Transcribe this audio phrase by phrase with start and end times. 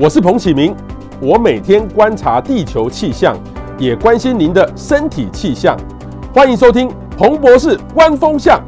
[0.00, 0.72] 我是彭启明，
[1.20, 3.36] 我每天观察地球气象，
[3.76, 5.76] 也关心您的身体气象。
[6.32, 8.64] 欢迎收听彭博士观风向。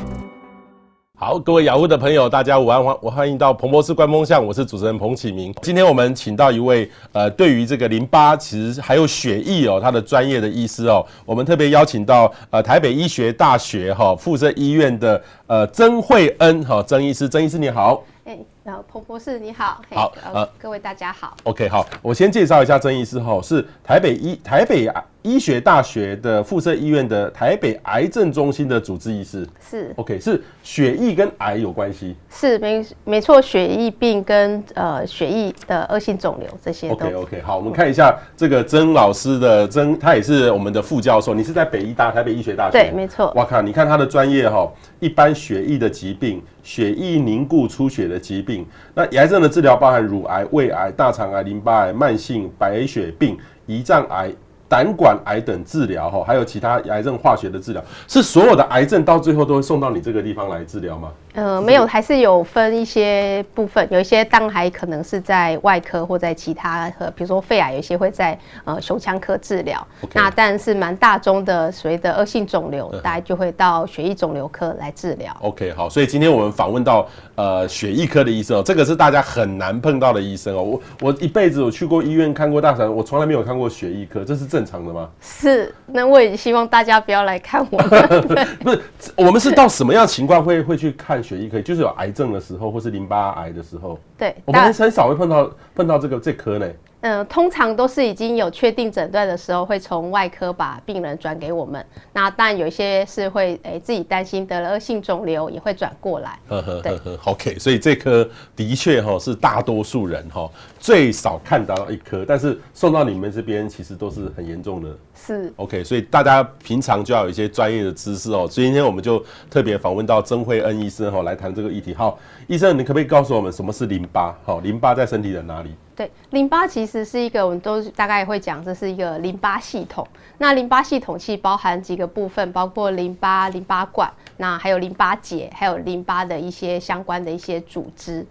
[1.16, 5.54] 好，各位雅虎的朋友，大家午安，欢我欢迎到彭博士观风向，我是主持人彭启明。
[5.62, 18.02] 今天我们请到一位呃，对于这个淋巴其实还有血液哦，他的专业的医师哦，我们特别邀请到呃台北医学大学哈附设医院的呃曾惠恩哈曾医师，曾医师你好。
[18.24, 18.36] 哎，
[18.70, 21.36] 然后彭博士你好，好，呃，各位大家好。
[21.42, 24.86] OK，好，我先介绍一下曾医师哈，是台北医台北
[25.22, 29.46] 医学大学的附设医院的台北癌症中心的主治医师。
[29.60, 32.16] 是，OK，是血液跟癌有关系？
[32.30, 36.90] 是，没没错，血液病跟呃血液的恶性肿瘤这些。
[36.90, 41.34] OK OK，好，我们看一下这个曾老师的曾，他也是我们的副教授。
[41.34, 42.72] 你是在北医大台北医学大学？
[42.72, 43.32] 对，没错。
[43.36, 46.42] 哇靠，你看他的专业哈，一般血液的疾病。
[46.62, 54.30] 血液凝固出血的疾病，那癌症的治疗包含乳癌、胃癌、大肠癌、淋巴癌、慢性白血病、胰脏癌。
[54.70, 61.10] 胆管癌等治疗哈，还有其他癌症化学的治疗，是所有的癌症到最后都会送到你这个地方来治疗吗？
[61.34, 69.86] 呃，没有，还是有分一些部分，有一些当然还可能是在外科或在其他和，比如说肺癌，有一些会在呃胸腔科治疗。
[70.14, 75.36] 那但是蛮大宗的所谓的恶性肿瘤，大家就会到血液肿瘤科来治疗。
[75.42, 80.62] OK，好，所以今天我们访问到呃血液科的医生哦，这个是大家很难碰到的医生哦。
[80.62, 84.60] 我我一辈子我去过医院看过大肠，我从来没有看过血液科，这是正。
[84.70, 85.08] 常的吗？
[85.20, 87.78] 是，那我也希望大家不要来看我。
[88.62, 88.80] 不是，
[89.16, 91.60] 我们是到什么样情况会会去看血液科？
[91.60, 93.98] 就是有癌症的时候，或是淋巴癌的时候。
[94.18, 96.66] 对，我们很少会碰到碰到这个这科呢。
[97.02, 101.82] 嗯、呃，通常都是已经有确定诊断的时候，会从外科把病人转给我们。
[102.12, 106.38] 那当然有一些是会诶、欸、自己担心得了恶性肿瘤，也会转过来。
[106.46, 107.58] 呵呵呵呵，OK。
[107.58, 110.46] 所以这科的确哈是大多数人哈
[110.80, 114.96] 最少看到一颗，但是送到你们这边其实都是很严重的。
[115.14, 118.48] 是 OK，所以大家平常就要有一些专业的知识哦。
[118.50, 121.94] 所以今天我们就特别访问到曾惠恩医生哈来谈这个议题。
[121.94, 124.34] 好，医生，你可不可以告诉我们什么是淋巴？
[124.42, 125.70] 好，淋巴在身体的哪里？
[125.94, 130.08] 对，淋巴其实是一个，我们都大概会讲，这是一个淋巴系统。
[130.38, 138.26] 那淋巴系统其实包含几个部分，包括淋巴、淋巴管，那还有淋巴结，还有淋巴的一些相关的一些组织。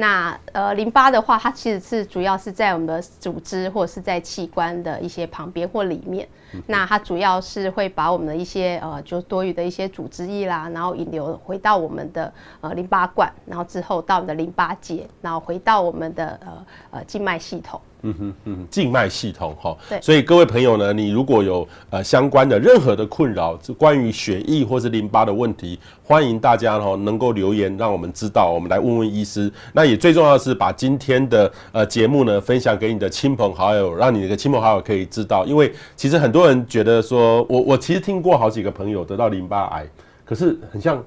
[0.00, 6.28] 那呃，淋巴的话，它其实是主要是在我们的组织或者是在器官的一些旁边或里面。
[6.66, 17.80] 那它主要是会把我们的一些呃，就多余的一些组织液啦，然后引流回到我们的呃淋巴管，然后之后到我们的淋巴结，然后回到我们的呃呃静脉系统。
[18.02, 29.52] 嗯哼嗯，静脉系统哈，对，所以各位朋友呢，你如果有呃相关的任何的困扰，是关于血液或是淋巴的问题，欢迎大家哈能够留言让我们知道，我们来问问医师。
[29.72, 39.84] 那也最重要的是把今天的呃节目呢分享给你的亲朋好友，让你的亲朋好友可以知道，因为其实很多多人觉得说，我我其实听过好几个朋友得到淋巴癌，
[40.24, 41.02] 可是很像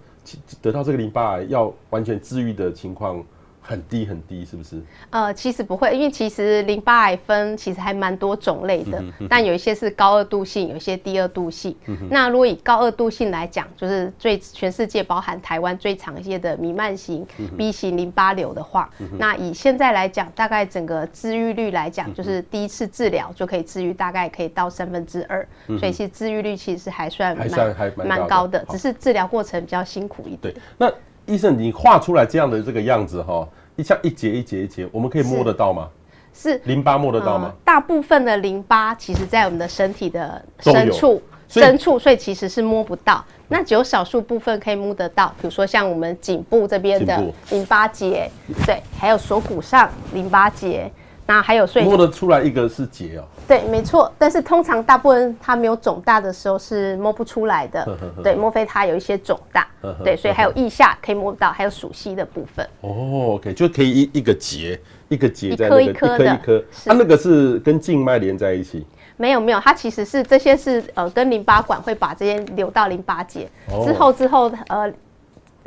[0.61, 3.23] 得到这个淋巴癌要完全治愈的情况。
[3.61, 4.81] 很低很低，是不是？
[5.11, 11.75] 呃，其实不会，因为其实淋巴癌分其实还蛮多种类的，嗯、但有一些是高二度性，有一些低二度性。
[11.85, 17.25] 嗯、那如果以高二度性来讲，就是最全世界包含台湾最常见的弥漫型
[17.57, 30.53] B 型淋巴瘤的话，嗯、那以现在来讲，大概整个治愈率来讲，就是第一次治疗就可以治愈，大概可以到三分之二，所以其实治愈率其实还算蛮蛮高的，高的只是治疗过程比较辛苦一点。
[30.53, 30.91] 对，那。
[31.31, 33.47] 医生，你画出来这样的这个样子哈，
[33.77, 35.87] 一像一节一节一节，我们可以摸得到吗？
[36.33, 37.45] 是，是淋巴摸得到吗？
[37.45, 43.23] 呃，大部分的淋巴其实在我们的身体的深处，深处，所以其实是摸不到。
[43.47, 48.29] 那只有少数部分可以摸得到，比如说像我们颈部这边的淋巴结，
[48.65, 50.91] 对，还有锁骨上淋巴结。
[51.31, 53.23] 那还有，所以摸得出来一个是结哦。
[53.47, 54.11] 对，没错。
[54.17, 57.97] 但是通常大部分它没有肿大的时候是摸不出来的。
[58.21, 59.65] 对，莫非它有一些肿大？
[60.03, 62.67] 对，所以还有腋下可以摸到，还有属膝的部分。
[62.81, 64.77] 哦，OK，就可以一一个结，
[65.07, 66.25] 一个结在那个一颗一颗的。
[66.25, 68.85] 一颗，它那个是跟静脉连在一起？
[69.15, 73.47] 没有没有，它其实是这些是呃跟淋巴管会把这些流到淋巴结
[73.85, 74.91] 之后之后呃。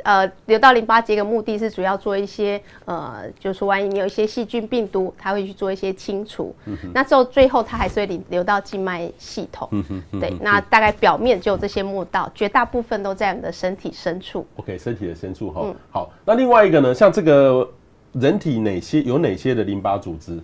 [0.05, 6.55] 呃，流到淋巴结的目的是主要做一些呃，就是万一你有一些细菌、病毒，它会去做一些清除。
[6.65, 9.67] 嗯、那之后最后它还是会流到静脉系统。
[9.71, 14.45] 嗯哼，对，那大概表面就有这些摸到，绝大部分都在我们的身体深处。
[14.57, 15.61] OK，身体的深处哈。
[15.63, 17.67] 嗯、好，那另外一个呢，像这个
[18.13, 20.39] 人体哪些有哪些的淋巴组织？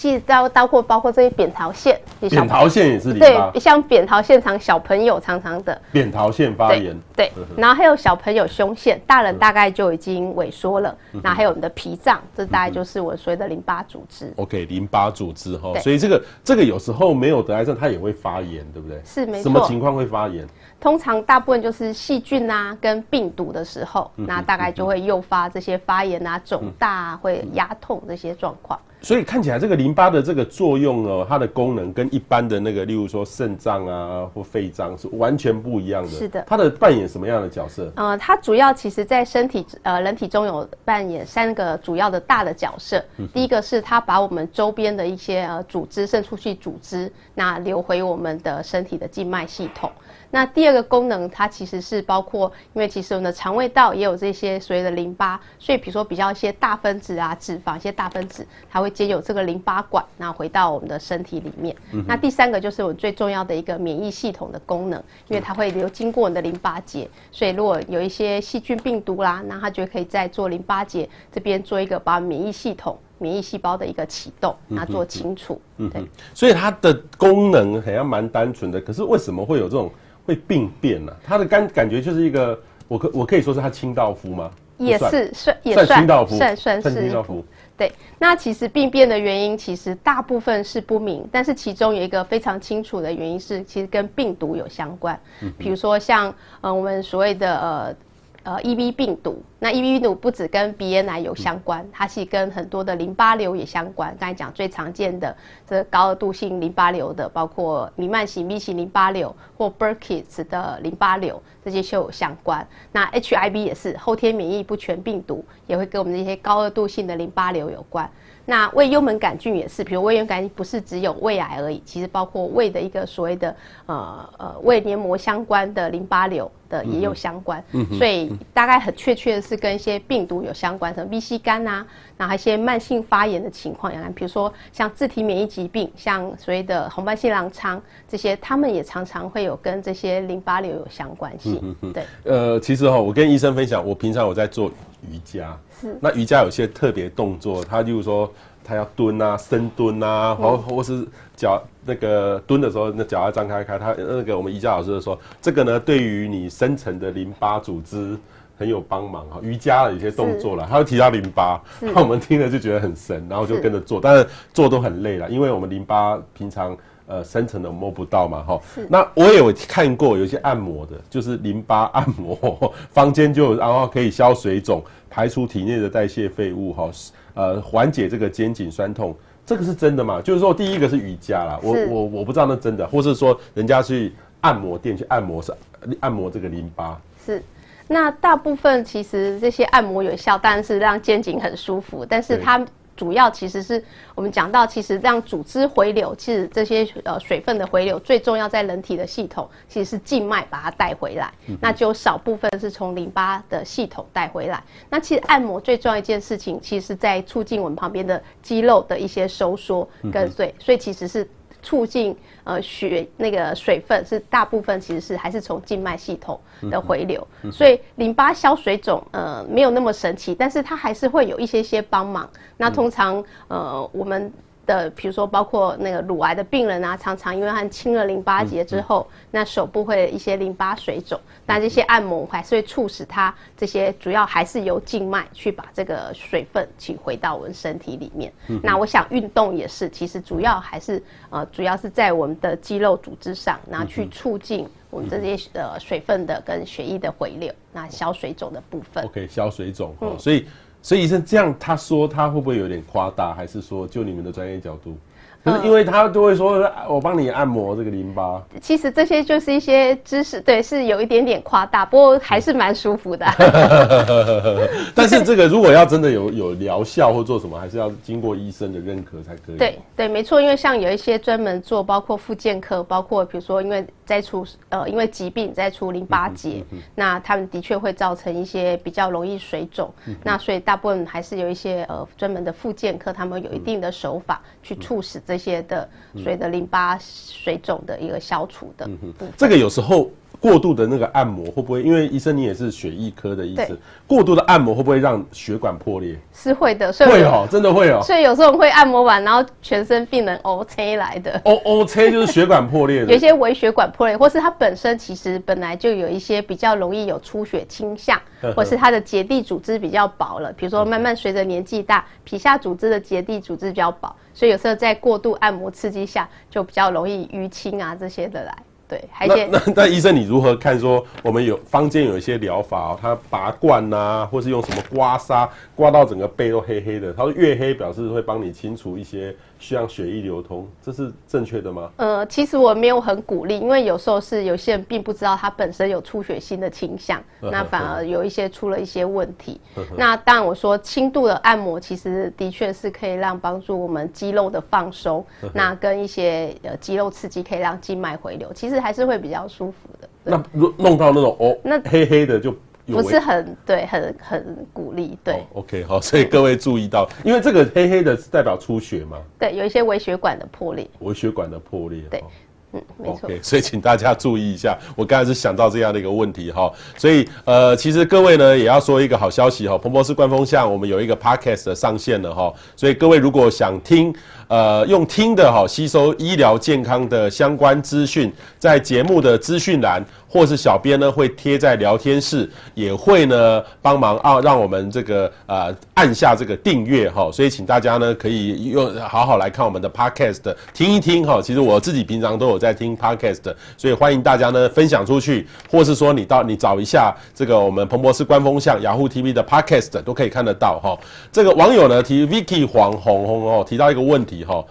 [0.00, 14.32] 其实包包括包括这些扁桃腺，扁桃腺也是淋巴，对，像扁桃腺常小朋友常常的扁桃腺发炎，对，对然后还有小朋友胸腺，大人大概就已经萎缩了，嗯、然后还有我们的脾脏，这大概就是我所谓的淋巴组织。
[14.36, 18.98] OK，淋巴组织哈，所以这个这个有时候没有得癌症，它也会发炎，对不对？
[19.04, 19.42] 是没错。
[19.42, 20.48] 什么情况会发炎？
[20.80, 28.80] 通常大部分就是细菌啊跟病毒的时候，嗯、那大概就会诱发这些发炎啊、肿大啊、嗯、会压痛这些状况。
[29.02, 36.08] 所以看起来这个淋巴的这个作用哦，它的功能跟一般的那个，例如说肾脏啊或肺脏是完全不一样的。
[36.10, 36.44] 是的。
[36.46, 37.90] 它的扮演什么样的角色？
[37.96, 43.02] 呃，它主要其实在身体呃人体中有扮演三个主要的大的角色。
[43.16, 49.90] 嗯、第一个是它把我们周边的一些呃组织渗出去组织，那流回我们的身体的静脉系统。
[50.32, 61.74] 那第二个功能，它其实是包括，因为其实我们的肠胃道也有这些所谓的淋巴，所以比如说比较一些大分子啊、脂肪、一些大分子，它会经由这个淋巴管，然后回到我们的身体里面。
[61.92, 75.60] 嗯、那第三个就是我们最重要的一个免疫系统的功能，因为它会流经过我们的淋巴结，所以如果有一些细菌、病毒啦，那它就可以在做淋巴结这边做一个把免疫系统、免疫细胞的一个启动，那做清除。
[75.78, 76.04] 嗯，对。
[76.34, 79.90] 所以它的功能好像蛮单纯的，可是为什么会有这种？
[80.24, 81.16] 会病变呢、啊？
[81.24, 82.58] 他的感感觉就是一个，
[82.88, 84.50] 我可我可以说是他清道夫吗？
[84.78, 87.44] 也是算也算清道夫，算算是清道夫。
[87.76, 95.18] 对，那其实病变的原因其实大部分是不明，但是其中有一个非常清楚的原因是，其实跟病毒有相关。
[95.40, 97.94] 嗯，比如说像呃我们所谓的呃。
[98.42, 104.16] 呃，EB 病毒，那 EB 病毒不只跟鼻咽癌有相关，它是跟很多的淋巴瘤也相关。
[104.18, 105.36] 刚才讲最常见的
[105.68, 112.66] 这高额度性淋巴瘤的，包括弥漫型 B 型淋巴瘤或 Burkitt 的淋巴瘤，这些就有相关。
[112.90, 118.10] 那 HIV 也是后天免疫不全病毒，也会跟我们这些高额度性的淋巴瘤有关。
[118.46, 123.54] 那胃幽门杆菌也是，比如胃幽门杆菌不是只有胃癌而已，其实包括胃的一个所谓的
[123.84, 131.86] 呃呃胃黏膜相关的淋巴瘤的也有相关，嗯、所以大概很确切的是跟一些病毒有相关，什么 VC 肝啊，
[132.16, 141.60] 然后一些慢性发炎的情况，比如说像自体免疫疾病，像所谓的红斑性狼疮这些，他们也常常会有跟这些淋巴瘤有相关性。
[141.62, 144.70] 嗯嗯对，呃，其实哈，我跟医生分享，我平常我在做
[145.10, 145.98] 瑜伽，是。
[146.00, 148.32] 那瑜伽有些特别动作，它就是说
[148.70, 153.76] 他要蹲啊，深蹲啊，或、嗯、或是脚那个蹲的时候，那脚要张开开。
[153.76, 158.16] 他那个我们瑜伽老师就说，这个呢对于你深层的淋巴组织
[158.56, 159.40] 很有帮忙哈。
[159.42, 164.24] 瑜伽的有些动作啦，他会提到淋巴，那我们听了就觉得很神，然后就跟着做，但是
[164.54, 166.76] 做都很累了，因为我们淋巴平常。
[167.06, 168.60] 呃，深层的摸不到嘛，哈。
[168.88, 172.38] 那我也有看过有些按摩的，就是淋巴按摩，
[172.94, 174.80] 坊间就然后可以消水肿，
[175.10, 176.88] 排除体内的代谢废物，哈，
[177.34, 179.14] 呃，缓解这个肩颈酸痛，
[179.46, 180.20] 这个是真的吗？
[180.22, 185.54] 就是说，第一个是瑜伽啦，我我我不知道那真的，或是说人家去按摩店去按摩是
[186.00, 187.00] 按摩这个淋巴。
[187.24, 187.42] 是，
[187.88, 192.64] 那大部分其实这些按摩有效，但是让肩颈很舒服，但是它。
[193.00, 193.82] 主要其实是
[194.14, 201.32] 我们讲到，其实让组织回流，其实这些呃水分的回流最重要，在人体的系统其实是静脉把它带回来，
[201.62, 204.62] 那就少部分是从淋巴的系统带回来。
[204.90, 211.26] 那其实按摩最重要一件事情，其实在促进我们旁边的肌肉的一些收缩跟所以，所以其实是。
[211.62, 216.40] 促进呃血那个水分是大部分其实是还是从静脉系统
[216.70, 222.28] 的回流，所以淋巴消水肿呃没有那么神奇，但是它还是会有一些些帮忙。
[222.56, 224.32] 那通常呃我们。
[224.70, 238.32] 的，比如说包括那个乳癌的病人啊，常常因为他清了淋巴结之后，嗯嗯、那手部会有一些淋巴水肿，那这些按摩还是会促使它这些主要还是由静脉去把这个水分取回到我们身体里面。
[238.46, 249.04] 嗯、那我想运动也是，其实主要还是呃主要是在我们的肌肉组织上，那去促进我们这些呃水分的跟血液的回流，那消水肿的部分。
[249.04, 250.46] OK，消水肿，嗯，所以。
[250.82, 254.96] 所以医生这样他说他会不会有点夸大，还是说就你们的专业角度？
[255.42, 258.42] 可是因为他就会说，我帮你按摩这个淋巴。
[258.60, 263.26] 其实这些就是一些知识，对，是有一点点夸大，不过还是蛮舒服的。
[264.94, 269.56] 但是这个如果要真的有 有疗效或做什么，还是要经过医生的认可才可以。
[269.56, 285.18] 对对，没错，因为像有一些专门做，包括复健科，包括比如说因为在除呃因为疾病在除淋巴结，嗯嗯嗯、那他们的确会造成一些比较容易水肿，嗯、那所以大部分还是有一些呃专门的复健科，他们有一定的手法去促使。
[285.30, 288.90] 这些的水的淋巴水肿的一个消除的，
[289.36, 290.10] 这个有时候
[290.40, 291.84] 过度的那个按摩会不会？
[291.84, 296.18] 因为医生你也是血液科的医生，过度的按摩会不会让血管破裂？
[296.32, 298.00] 是会的，所以会哦，真的会哦。
[298.02, 301.40] 所以有时候会按摩完，然后全身病人 O C 来的。
[301.44, 308.20] O O C 就是血管破裂的， 有一些微血管破裂，或是它本身其实本来就有一些比较容易有出血倾向，
[308.56, 310.52] 或是它的结缔组织比较薄了。
[310.54, 318.56] 比如说慢慢随着年纪大，皮下组织的结缔组织比较薄，所以有时候在过度按摩刺激下，就比较容易淤青啊这些的来。
[318.88, 329.36] 对，还那那那医生，你如何看说我们有坊间有一些疗法哦，它拔罐呐、啊，或是用什么刮痧刮到整个背都黑黑的，他说越黑表示会帮你清除一些。
[329.60, 331.90] 需要血液流通，这是正确的吗？
[331.98, 339.60] 呃，其实我没有很鼓励，因为有时候是有些人并不知道他本身有出血性的倾向，那反而有一些出了一些问题。
[339.96, 350.08] 那当然，我说轻度的按摩其实的确是可以让帮助我们肌肉的放松，那跟一些呃肌肉刺激可以让静脉回流，其实还是会比较舒服的。
[350.24, 350.42] 那
[350.78, 352.54] 弄到那种哦，那黑黑的就。
[352.90, 355.34] 不是很对，很很鼓励，对。
[355.34, 359.18] Oh, OK，好，所以各位注意到，因为这个黑黑的是代表出血嘛？
[359.38, 360.88] 对，有一些微血管的破裂。
[361.00, 362.24] 微血管的破裂，对，
[362.72, 363.30] 嗯，没错。
[363.42, 366.72] 所以请大家注意一下，我刚才是想到这样的一个问题哈。
[366.96, 372.52] 所以呃，其实各位呢也要说一个好消息哈，彭博士观风向我们有一个 Podcast 的上线了哈。
[372.76, 374.14] 所以各位如果想听。
[374.50, 391.42] 呃，用听的哈吸收医疗健康的相关资讯，在节目的资讯栏，或是小编呢会贴在聊天室，也会呢帮忙啊，让我们这个呃按下这个订阅哈，所以请大家呢可以用好好来看我们的 podcast 听一听哈。
[391.42, 400.96] 其实我自己平常都有在听 podcast，所以欢迎大家呢分享出去，或是说你到你找一下这个我们彭博士官方向 Yahoo TV 的 podcast 都可以看得到哈。
[401.32, 404.44] 这个网友呢提 Vicky 黄红红哦提到一个问题。
[404.44, 404.64] 哈，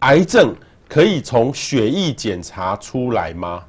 [0.00, 0.54] 癌症
[0.86, 3.62] 可以从血液检查出来吗？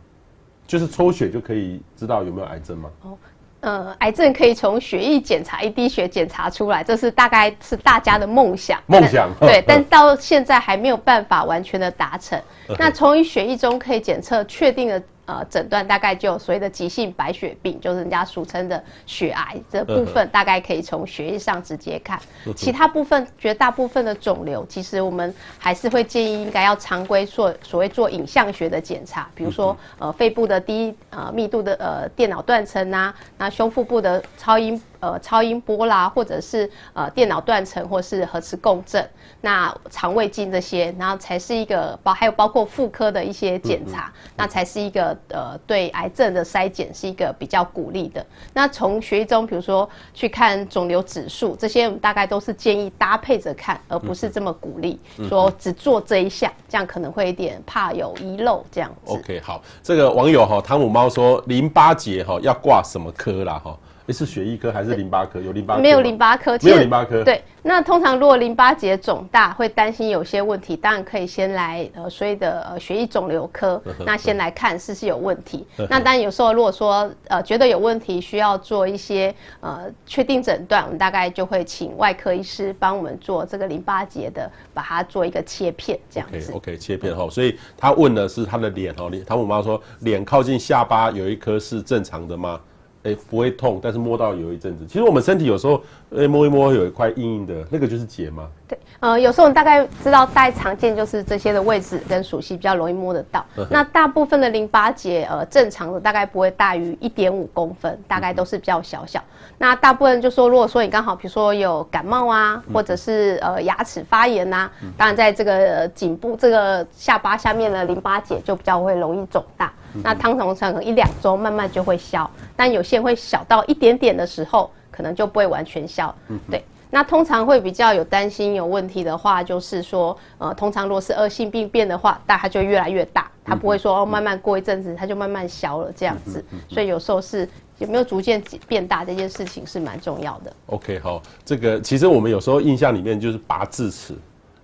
[0.69, 2.89] 就是抽血就可以知道有没有癌症吗？
[3.01, 3.17] 哦，
[3.61, 8.79] 呃，癌症可以从血液检查一滴血检查出来，这是大概是大家的梦想。
[8.85, 12.39] 梦想对， 但到现在还没有办法完全的达成。
[12.77, 15.01] 那从血液中可以检测确定的。
[15.29, 22.19] 呃，诊断大概就所谓的急性白血病，就是人家俗称的血癌这部分，大概可以从血液上直接看。
[22.55, 34.81] 其他部分，绝大部分的肿瘤，其实我们还是会建议应该要常规做所谓做影像学的检查，比如说呃肺部的低呃密度的呃电脑断层啊，那胸腹部的超音。
[34.99, 39.09] 呃，超音波啦，或者是呃电脑断层，或是核磁共振，
[39.41, 48.25] 那肠胃镜这些，然后才是一个包，还有包括妇科的一些检查，嗯嗯、那才是一个呃对癌症的筛检是一个比较鼓励的。
[48.53, 59.13] 那从血液中，比如说去看肿瘤指数，这些我们大概都是建议搭配着看，而不是这么鼓励、嗯、说只做这一项，这样可能会有点怕有遗漏这样子。
[59.13, 63.77] OK，好，这个网友哈汤姆猫说淋巴结哈要挂什么科啦哈？
[64.13, 65.39] 是血液科还是淋巴科？
[65.39, 65.81] 有淋巴科？
[65.81, 67.23] 没有淋巴科，没有淋巴科。
[67.23, 75.65] 对，那通常如果淋巴结肿大，会担心有些问题，当然可以先来呃所谓的呃血液肿瘤科，那先来看是不是有问题。
[75.89, 86.51] 那当然有时候如果说呃觉得有问题，需要做一些呃确定诊断，我们大概就会请外科医师帮我们做这个淋巴结的，把它做一个切片这样子。
[86.53, 87.29] OK，, okay 切片哈。
[87.29, 92.59] 所以他问的是他的脸哈，他我妈说脸靠近下巴有一颗是正常的吗？
[93.03, 94.85] 哎、不会痛，但是摸到有一阵子。
[94.85, 95.81] 其实我们身体有时候，
[96.15, 98.49] 哎、摸一摸有一块硬硬的，那个就是结吗？
[98.69, 103.43] 对，呃，有时候我们大概知道，大概常见就是这些的位置跟属性比较容易摸得到。
[103.67, 109.19] 那大部分的淋巴结，呃，正常的大概不会大于一点五公分，大概都是比较小小。
[109.57, 119.73] 那大部分就说，如果说你刚好比如说有感冒啊，或者是呃牙齿发炎呐、啊，当然在这个颈部这个下巴下面的淋巴结就比较会容易肿大。
[120.03, 126.13] 那汤通常可能一两周慢慢就会消，但有些会小到一点点的时候，可能就不会完全消。
[126.27, 136.43] 嗯对，那通常会比较有担心有问题的话，就是说，呃，通常如果是恶性病变的话，但它就越来越大，它不会说哦，慢慢过一阵子它就慢慢消了这样子。
[136.67, 140.51] 所以有时候是有没有逐渐变大这件事情是蛮重要的。
[140.65, 144.15] OK，好，这个其实我们有时候印象里面就是拔智齿，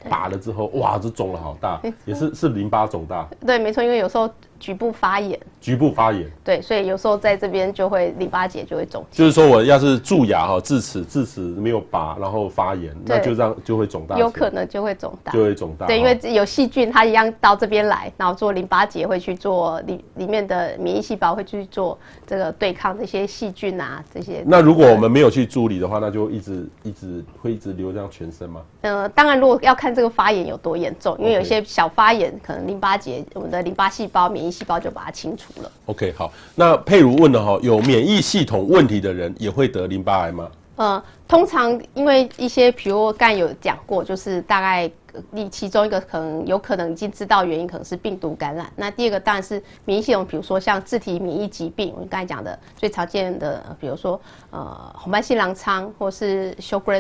[0.09, 3.27] 拔了之后哇，这肿了好大，也是是淋巴肿大。
[3.45, 4.29] 对，没错，因为有时候。
[4.59, 9.05] 局部发炎，局部发炎，对，所以有时候在这边就会淋巴结就会肿。
[9.11, 15.85] 就是说我要是蛀牙哈，智齿智齿没有拔，然后发炎，那就这样就会肿大，有可能就会肿大，就会肿大。
[15.87, 24.43] 对，因为有细菌，它一样到这边来，然后做淋巴结会去做里里面的免疫细胞会去做这个对抗这些细菌啊这些。
[24.45, 28.61] 那如果我们没有去处理的话，那就一直一直会一直流这样全身吗？
[28.81, 35.71] 呃，当然如果要看这个发炎有多严重，因为有些小发炎可能淋巴结我们的淋巴细胞免免疫细胞就把它清除了。
[35.87, 40.47] OK，好，那佩如问了哈，有免疫系统问题的人也会得淋巴癌吗？
[40.75, 44.91] 呃，通常因为一些，比如刚才有讲过，就是大概
[45.31, 48.71] 你其中一个可能有可能已经知道原因，可能是病毒感染。
[48.75, 54.21] 那第二个当然是免疫系统，比如说像自体免疫疾病，我们刚才讲的最常见的，比如说
[54.51, 56.93] 呃红斑性狼疮或是休格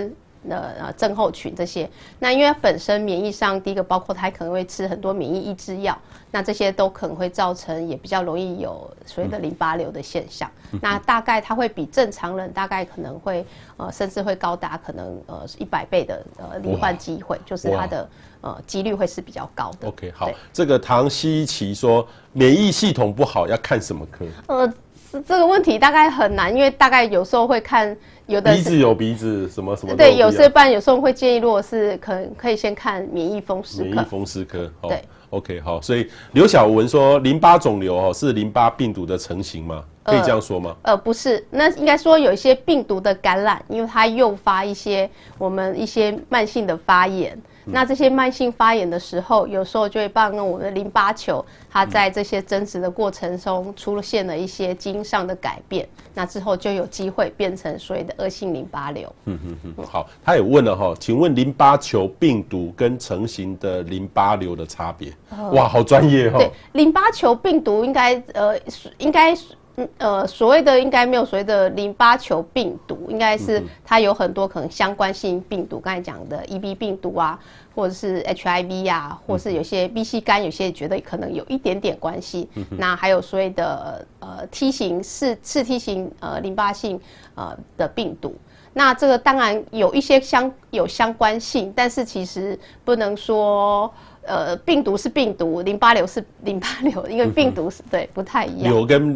[0.47, 1.89] 兰的呃症候群这些。
[2.19, 5.97] 那因为本身免疫上，第一个包括他可能会吃很多免疫抑制药。
[6.31, 10.51] 那这些都可能会造成，也比较容易有所谓的淋巴瘤的现象。
[10.73, 13.45] 嗯、那大概他会比正常人大概可能会
[13.77, 18.05] 呃，甚至会高达可能呃一百倍的呃罹患机会，就是他的
[18.45, 19.87] 呃几率会是比较高的。
[19.87, 24.25] OK，好，这个唐希奇说免疫系统不好要看什么科？
[24.45, 24.73] 呃，
[25.11, 27.95] 这个问题大概很难，因为大概有时候会看
[28.27, 29.95] 有的鼻子有鼻子什么什么。
[29.95, 33.83] 对，有些班有时候会建议，如果是可能可以先看免疫风湿科。
[33.89, 35.03] 免疫风湿科，对。
[35.31, 39.83] OK，好，所以刘晓文说淋巴肿瘤哦是淋巴病毒的成型吗？
[40.03, 40.77] 可以这样说吗？
[40.83, 47.37] 呃，呃，不是，那应该说有一些病毒的感染，因为它诱发一些我们一些慢性的发炎。
[47.65, 59.13] 那这些慢性发炎的时候，有时候就会帮我们的淋巴球，它在这些增殖的过程中出现了一些基因上的改变，那之后就有机会变成所谓的恶性淋巴瘤。
[59.25, 59.85] 嗯嗯嗯。
[59.85, 65.11] 好，他也问了哈，请问淋巴球病毒跟成型的淋巴瘤的差别？
[65.51, 66.37] 哇，好专业哦。
[66.37, 68.57] 对，淋巴球病毒应该呃
[68.99, 69.35] 应该。
[69.77, 77.37] 嗯呃，所谓的应该没有所谓的淋巴球病毒，应该是它有很多可能相关性病毒，刚才讲的 EB 病毒啊，
[77.75, 82.49] 或者是 HIV 啊，或是有些 B C 肝，有些觉得可能有一点点关系。
[82.69, 86.97] 那还有所谓的呃梯形次次梯型呃淋巴性
[87.35, 88.33] 呃的病毒，
[88.71, 93.93] 那这个当然有一些相有相关性，但是其实不能说。
[94.27, 98.73] 呃，病毒是病毒，淋巴瘤是淋巴瘤，因为病毒是、嗯、对不太一样。
[98.73, 99.13] 瘤跟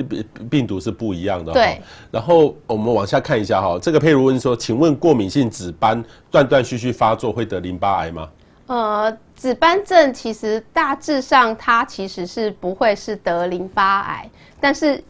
[0.49, 1.51] 病毒是不一样的。
[1.51, 1.81] 对。
[2.11, 8.29] 然后我们往下看一下哈，这个佩如问说，请问过敏性紫斑断断续续发作会得淋巴癌吗？
[8.67, 14.29] 呃，紫斑症其实大致上它其实是不会是得淋巴癌，
[14.61, 15.03] 但是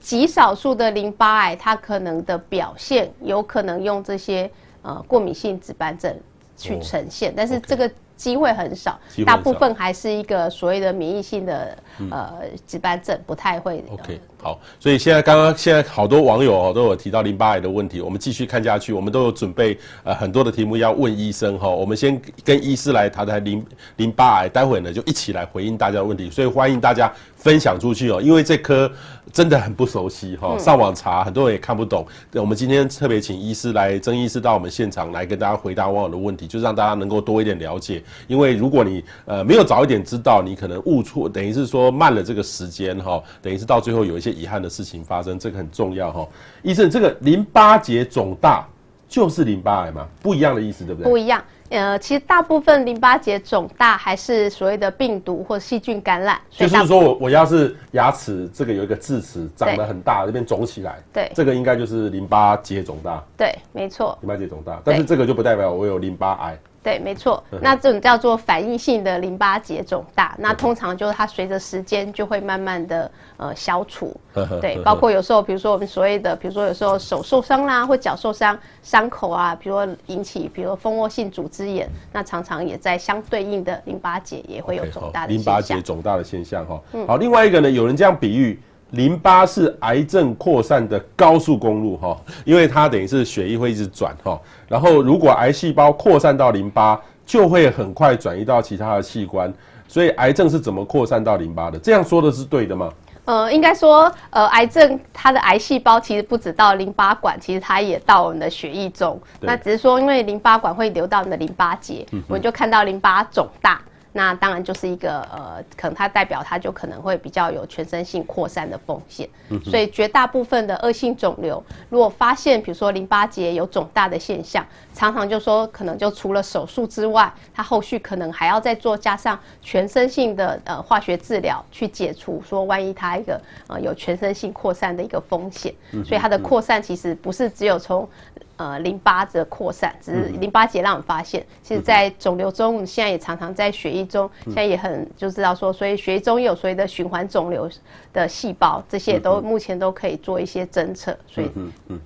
[0.00, 4.50] 极少数的淋巴癌它可能的表现有可能用这些
[4.82, 6.12] 呃过敏性紫斑症
[6.56, 7.88] 去呈现，哦、但是这个。
[7.88, 7.92] Okay.
[8.16, 12.32] 机会很少，大部分还是一个所谓的免疫性的、嗯、呃
[12.66, 13.84] 紫斑症，不太会。
[13.90, 23.64] OK，好，所以现在刚刚现在好多网友哦都有提到淋巴癌的问题，我们继续看下去，我们都有准备呃很多的题目要问医生哈，我们先跟医师来谈谈淋
[23.96, 28.90] 淋巴癌，待会呢就一起来回应大家的问题，所以欢迎大家分享出去哦，因为这科
[29.32, 32.06] 真的很不熟悉哈，上网查很多人也看不懂。
[32.34, 38.02] 我们今天特别请医师来，曾医师到我们现场来跟大家回答网友的问题，就是让大家能够多一点了解。
[38.26, 46.26] 因为如果你呃没有早一点知道，你可能误错，等于是说慢了这个时间哈，等于是到最后有一些遗憾的事情发生，这个很重要哈。
[46.62, 48.66] 医生，这个淋巴结肿大
[49.08, 50.06] 就是淋巴癌吗？
[50.22, 51.10] 不一样的意思，对不对？
[51.10, 51.42] 不一样。
[51.70, 56.38] 呃，其实大部分淋巴结肿大还是所谓的病毒或细菌感染。
[56.50, 63.24] 就是说我我要是牙齿这个有一个智齿长得很大，这边肿起来，对，这个应该就是淋巴结肿大。
[63.36, 64.16] 对，没错。
[64.20, 66.58] 淋巴结肿大，但是这个就不代表我有淋巴癌。
[66.84, 74.14] 对，没错，那这种叫做反应性的淋巴结肿大，那通常就是它随着时间就会慢慢的呃消除。
[74.60, 85.54] 对，包括有时候，比如说我们所谓的，比如说有时候手受伤啦，或脚受伤，伤口啊，比如说引起，比如说蜂窝性组织炎，那常常也在相对应的淋巴结也会有肿大的现象。
[85.54, 86.78] 淋巴结肿大的现象哈。
[87.06, 88.60] 好，另外一个呢，有人这样比喻。
[88.94, 99.52] 淋巴是癌症扩散的高速公路哈，因为它等于是血液会一直转哈，然后如果癌细胞扩散到淋巴，就会很快转移到其他的器官，
[99.88, 101.78] 所以癌症是怎么扩散到淋巴的？
[101.78, 102.90] 这样说的是对的吗？
[103.24, 113.80] 呃，应该说，呃，癌症它的癌细胞其实不止到淋巴管，其实它也到我们的血液中，那只是说因为淋巴管会流到你的淋巴结，我们就看到淋巴肿大。
[114.16, 135.74] 那当然就是一个呃，可能它代表它就可能会比较有全身性扩散的风险，嗯所以绝大部分的恶性肿瘤，如果发现比如说淋巴结有肿大的现象，常常就说可能就除了手术之外，它后续可能还要再做加上全身性的呃化学治疗去解除，说万一它一个呃有全身性扩散的一个风险，
[136.04, 138.08] 所以它的扩散其实不是只有从
[138.56, 147.68] 呃淋巴的扩散，只是淋巴结让我们发现，嗯、其实在肿瘤中，现在也常常在血液中，嗯、现在也很就知道说，所以血液中有所谓的循环肿瘤
[148.12, 151.50] 的细胞，这些都、嗯、目前都可以做一些侦测，所以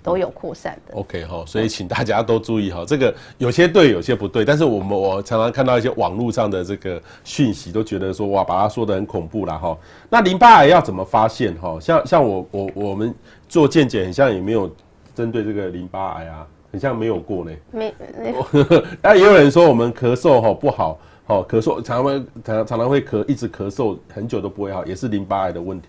[0.02, 0.94] 都有扩散的。
[0.96, 9.76] OK 哈，所以请大家都注意哈，这个有些对，有些不对，但是我们我常常看到一些网络上的这个讯息，都觉得说哇，把它说的很恐怖啦哈。
[10.08, 11.78] 那淋巴癌要怎么发现哈？
[11.80, 13.14] 像像我我我们
[13.48, 14.70] 做健检，很像也没有。
[15.18, 17.50] 针对这个淋巴癌啊，很像没有过呢。
[17.72, 17.92] 没，
[19.02, 25.88] 但也有人说我们咳嗽哈不好，好咳嗽常常会常常常会咳，一直咳嗽很久都不会好，也是淋巴癌的问题。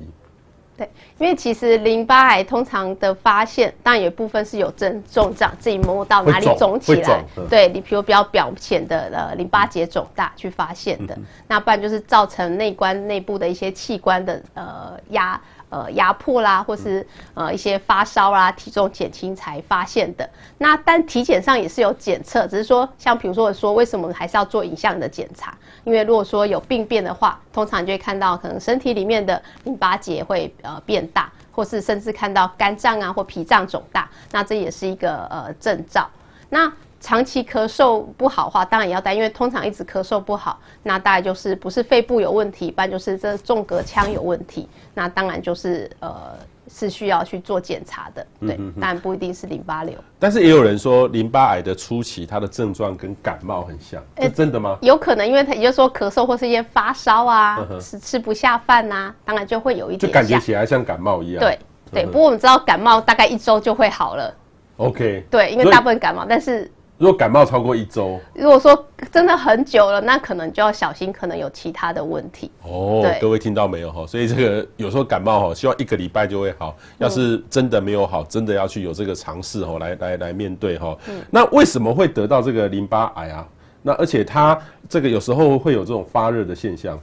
[0.75, 0.89] 对，
[1.19, 15.39] 因为其实淋巴癌通常的发现，当然有一部分是有症状，自己摸到哪里肿起来，对，你比如比较表浅的呃淋巴结肿大去发现的，嗯、那不然就是造成内关内部的一些器官的呃压。
[15.69, 17.05] 呃，压迫啦，或是
[17.35, 20.27] 呃一些发烧啦，体重减轻才发现的。
[20.57, 25.55] 那但体检上也是有检测，只是说像比如说我说为什么还是要做影像的检查？
[25.83, 36.09] 因为如果说有病变的话，通常就会看到可能身体里面的淋巴结会呃变大，或是甚至看到肝脏啊或脾脏肿大，那这也是一个呃征兆。
[36.49, 46.33] 那长期咳嗽不好的话，当然也要带，因为通常一直咳嗽不好，那大概就是不是肺部有问题，一般就是这纵隔腔有问题，那当然就是呃
[46.67, 49.95] 是需要去做检查的，对，嗯、哼哼但不一定是淋巴瘤。
[50.19, 54.77] 但是也有人说淋巴癌的初期，它的症状跟感冒很像，是真的吗？
[54.81, 61.39] 有可能，因为他也就是说咳嗽或是一些发烧啊，吃、嗯、哼吃不下饭呐、啊，当然就会有一点，就感觉起来像感冒一样。
[61.39, 61.57] 对
[61.93, 64.35] 对，不过我们知道感冒大概一周就会好了。
[64.77, 65.25] OK。
[65.31, 66.69] 对，因为大部分感冒，但是。
[66.99, 72.51] 如果感冒超过一周，如果说真的很久了，那可能就要小心，可能有其他的问题。
[72.61, 74.05] 哦，对各位听到没有哈？
[74.05, 76.75] 所以这个有时候感冒哈，希望一个礼拜就会好。
[76.97, 80.97] 要是真的没有好，真的要去有这个尝试哈，来来来面对哈。
[81.07, 81.21] 嗯。
[81.31, 83.47] 那为什么会得到这个淋巴癌啊？
[83.81, 84.59] 那而且它
[84.89, 86.99] 这个有时候会有这种发热的现象。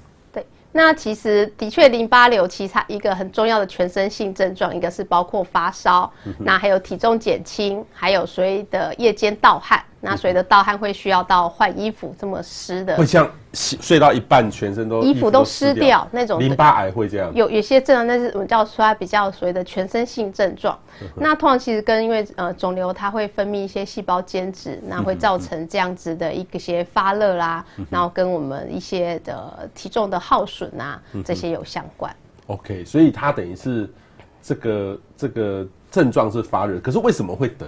[0.76, 9.82] 对，那其实的确淋巴瘤其实一个很重要的全身性症状，一个是包括发烧，嗯、那还有体重减轻，还有所谓的夜间盗汗。
[10.00, 16.38] 那随着盗汗会需要到换衣服，这么湿的，会像睡到一半全身都衣服都湿掉，那种。
[16.38, 17.34] 淋巴癌会这样？
[17.34, 20.78] 有有些症状，那是我们叫说它比较所谓的全身性症状。
[21.00, 32.14] 嗯、那通常其实跟因为呃肿瘤它会分泌一些细胞间质，那会造成这样子的一些发热啦，嗯、然后跟我们一些的体重的耗损啊、嗯、这些有相关。
[32.48, 33.90] OK，所以它等于是
[34.42, 37.66] 这个这个症状是发热，可是为什么会得？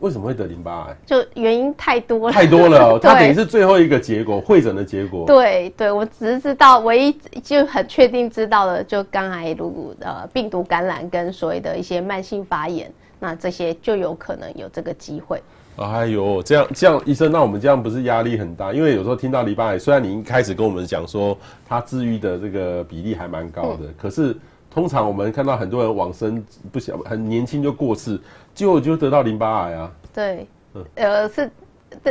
[0.00, 0.96] 为什么会得淋巴癌？
[1.06, 2.98] 就原因太多了，太多了。
[3.00, 5.24] 它等于是最后一个结果，会诊的结果。
[5.26, 15.40] 对对，我只是知道，唯一就很确定知道的，就肝癌如呃病毒感染跟所谓的一些慢性发炎，那这些就有可能有这个机会。
[15.76, 18.72] 哎呦，这样这样，医生，那我们这样不是压力很大？
[18.72, 21.36] 因为有时候听到淋巴癌，虽然你一开始跟我们讲说
[21.66, 24.36] 它治愈的这个比例还蛮高的，嗯、可是
[24.70, 28.20] 通常我们看到很多人往生不小，很年轻就过世。
[28.54, 29.92] 结果就得到淋巴癌啊？
[30.14, 31.50] 对，嗯、呃是，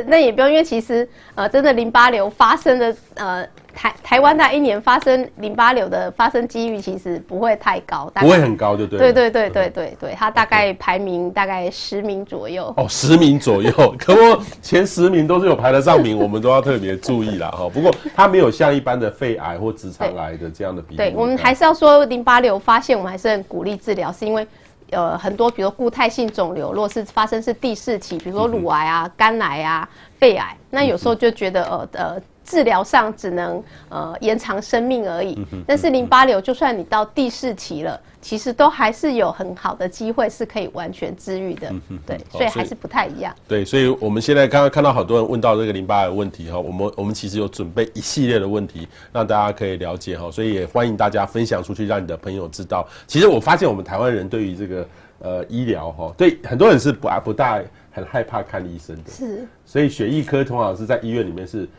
[0.05, 8.99] 那也不用，因为其实呃真的淋巴瘤发生的呃台台湾它一年发生淋巴瘤的发生几率其实不会太高，不会很高就对。
[8.99, 12.73] 对对对对对对，它大概排名大概十名左右。
[12.75, 17.69] 哦，十名左右， 可不前十名都是有排得上名，我们都要特别注意啦哈。
[17.69, 20.97] 不过它没有像一般的肺癌或直肠癌的这样的比例。
[20.97, 24.45] 对，我们还是要说淋巴瘤发现，我们还是很鼓励治疗，是因为。
[24.91, 32.21] 呃，很多，比如固态性肿瘤，如果是发生是第四期，比如说乳癌啊、肝癌啊、肺癌，那有时候就觉得呃呃。
[32.49, 41.71] 治疗上只能呃延长生命而已，但是淋巴瘤就算你到第四期了，其实都还是有很好的机会是可以完全治愈的，
[42.07, 43.31] 对，所以还是不太一样。
[43.47, 52.87] 对，所以我们现在刚刚看到好多人问到这个淋巴癌问题哈，我们我们其实有准备一系列的问题让大家可以了解哈，所以也欢迎大家分享出去，让你的朋友知道。
[53.05, 54.87] 其实我发现我们台湾人对于这个
[55.19, 61.69] 呃医疗哈，对很多人是不不大很害怕看医生的，是，所以血液科通常是在医院里面是。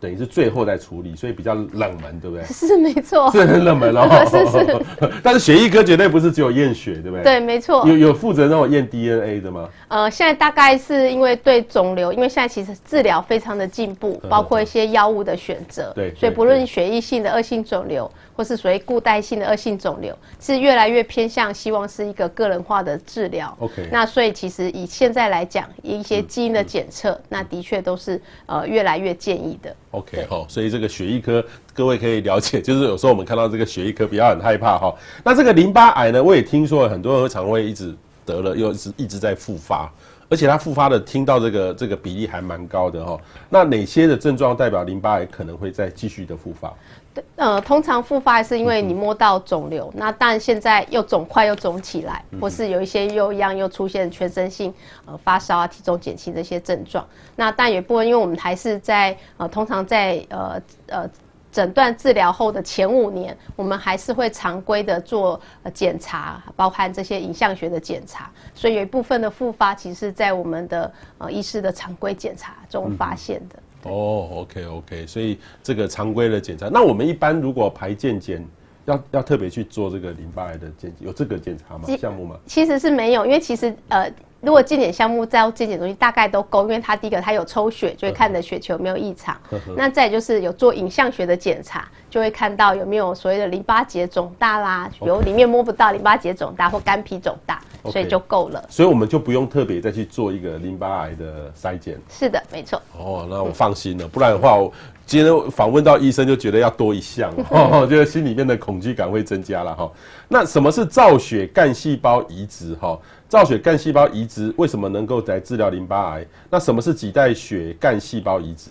[0.00, 2.44] 等于是最后再处理，所以比较冷门，对不对？
[2.44, 4.08] 是没错，是很冷门哦。
[4.30, 7.22] 是是， 但是血液科绝对不是只有验血，对不对？
[7.22, 7.86] 对，没错。
[7.86, 9.68] 有有负责那种验 DNA 的吗？
[9.88, 15.92] 呃，现在大概是因为对肿瘤，因为现在其实治疗非常的进步，包括一些药物的选择。
[15.94, 23.56] 对，所以不论血液性的恶性肿瘤，或是属于固态性的恶性肿瘤，是越来越偏向希望是一个个人化的治疗。
[23.60, 29.74] OK，那所以其实以现在来讲，一些基因的检测，嗯、那的确都是呃越来越建议的。
[29.96, 34.94] OK，好对，所以这个血液科各位可以了解，就是有时候我们看到这个血液科比较很害怕哈。
[35.24, 39.90] 那这个淋巴癌呢，我也听说很多人常会一直得了，又一直一直在复发。
[40.28, 43.16] 而且它复发的听到这个这个比例还蛮高的哈。
[43.48, 46.74] 那哪些的症状代表淋巴癌可能会再继续的复发？
[47.16, 54.72] 对，呃，通常复发是因为你摸到肿瘤，嗯、那但现在又肿块又肿起来，嗯、或是有一些又一样又出现全身性
[55.06, 57.06] 呃发烧啊、体重减轻这些症状。
[57.34, 61.10] 那但有部分，因为我们还是在呃通常在呃呃。
[61.52, 65.40] 诊断治疗后的前五年，我们还是会常规的做
[65.72, 68.30] 检查，包含这些影像学的检查。
[68.54, 73.56] 所以有一部分的复发，其实在我们的呃医师的常规检查中发现的。
[73.56, 78.46] 嗯、哦，OK OK，所以这个常规的检查，那我们一般如果排健检，
[78.84, 81.84] 要要特别去做这个淋巴癌的检，有这个检查吗？
[81.98, 82.36] 项目吗？
[82.46, 84.10] 其实是没有，因为其实呃。
[84.42, 89.34] 如果健检项目在健检东西大概都够，因为它第一个它有抽血，就会看的血球有没有异常。
[89.74, 98.64] 那再就是有做影像学的检查，就会看到有没有所谓的淋巴结肿大啦，比如里面摸不到淋巴结肿大或肝脾肿大，所以就够了。
[98.70, 102.00] 所以我们就不用特别再去做一个淋巴癌的筛检。
[102.08, 102.80] 是的，没错。
[102.98, 104.72] 哦，那我放心了，不然的话，我
[105.04, 109.92] 今天访问到医生就觉得要多一项， 哦，觉得心里面的恐惧感会增加了哈。
[110.26, 112.98] 那什么是造血干细胞移植哈？
[113.28, 116.24] 造血干细胞移植为什么能够来治疗淋巴癌？
[116.48, 118.70] 那什么是脐带血干细胞移植？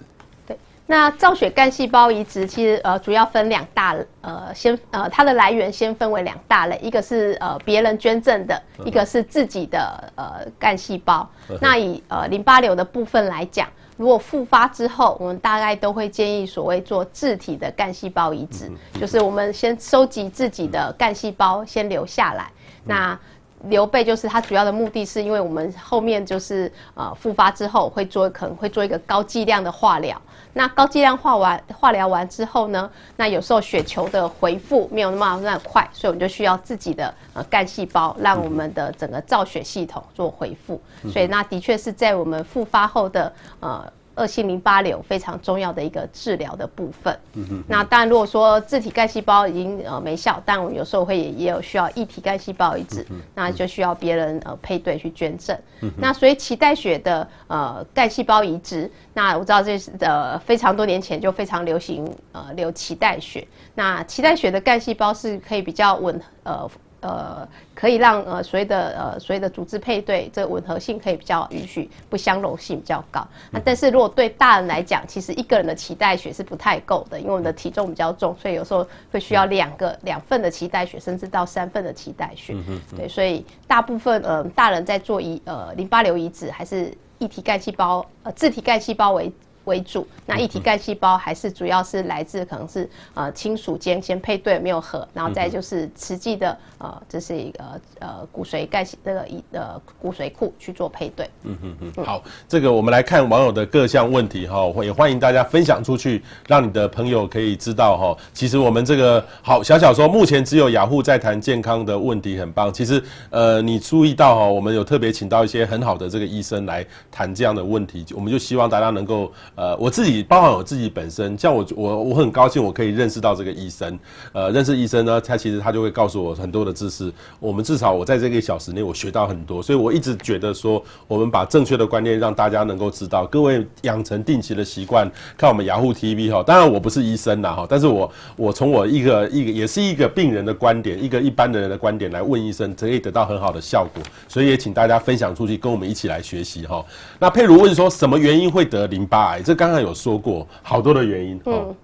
[0.87, 11.27] 对，那造血干细胞移植其实呃主要分两大呃先呃它的来源先分为两大类，一个是呃别人捐赠的，一个是自己的呃干细胞。
[11.61, 13.67] 那以呃淋巴瘤的部分来讲，
[13.97, 22.51] 如果复发之后，我们大概都会建议所谓做自体的干细胞移植，就是我们先收集自己的干细胞先留下来，
[22.83, 23.19] 那。
[23.67, 30.19] 刘备就是它主要的目的是因为我们后面就是呃复发之后会做可能会做一个高剂量的化疗，
[30.53, 43.91] 那高剂量化完化疗完之后呢，那有时候血球的回复没有那么那么快，所以我们就需要自己的呃干细胞让我们的整个造血系统做回复，所以那的确是在我们复发后的呃。
[44.15, 47.17] 恶性淋巴瘤非常重要的一个治疗的部分。
[47.33, 47.63] 嗯哼。
[47.67, 55.57] 那当然，如果说自体干细胞已经呃没效，但我们有时候会也也有需要异体干细胞移植，那就需要别人呃配对去捐赠。
[55.81, 55.91] 嗯。
[55.97, 63.47] 那所以脐带血的呃干细胞移植，那我知道这是的非常多年前就非常流行呃流脐带血。
[63.73, 66.69] 那脐带血的干细胞是可以比较稳呃。
[67.05, 73.25] 呃，可以让呃所谓的呃所谓的组织配对，这个吻合性可以比较允许，不相容性比较高。
[73.51, 82.53] 那但是如果对大人来讲，其实一个人的脐带血是不太够的，因为我们的体重比较重，所以有时候会需要两个两份的脐带血，甚至到三份的脐带血。
[82.53, 89.31] 嗯对，所以大部分呃大人在做移呃淋巴瘤移植，还是异体干细胞呃自体干细胞为。
[89.65, 97.63] 为主，那异体干细胞还是主要是来自可能是呃亲属间先配对没有合，然后再就是实际的呃这是一个
[97.99, 101.29] 呃骨髓干细那个一呃骨髓库去做配对。
[101.43, 102.05] 嗯嗯嗯。
[102.05, 108.17] 好，这个我们来看网友的各项问题哈，也欢迎大家分享出去，让你的朋友可以知道哈。
[108.33, 112.71] 其实我们这个好小小说目前只有雅虎在谈健康的问题，很棒。
[112.71, 119.31] 其实呃你注意到哈，我们有特别请到一些很好的这个医生来谈这样的问题，我们就希望大家能够。
[119.55, 123.97] 呃，我自己包含我自己本身，像我我我很高兴我可以认识到这个医生，
[124.33, 127.11] 呃，认识医生呢，他其实他就会告诉我很多的知识。
[127.39, 136.43] 我们至少我在这个小时内我学到很多，所以我一直觉得说，我们把正确的观念让大家能够知道，各位养成定期的习惯看我们雅虎 TV 哈。
[136.43, 144.03] 当然我不是医生呐哈，但是我我从我一个一个也是一个病人的观点，一个一般的人的观点来问医生，可以得到很好的效果。
[144.27, 146.83] 所以也请大家分享出去，跟我们一起来学习哈。
[147.19, 149.41] 那佩如问说，什么原因会得淋巴癌？
[149.45, 151.75] 这刚刚有说过好多的原因，嗯，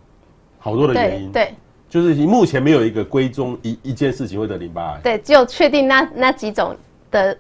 [0.58, 1.56] 好多的原因，对，对
[1.88, 6.76] 就是目前没有一个归宗一一件事情会得淋巴癌，对，只有确定那那几种
[7.12, 7.38] 的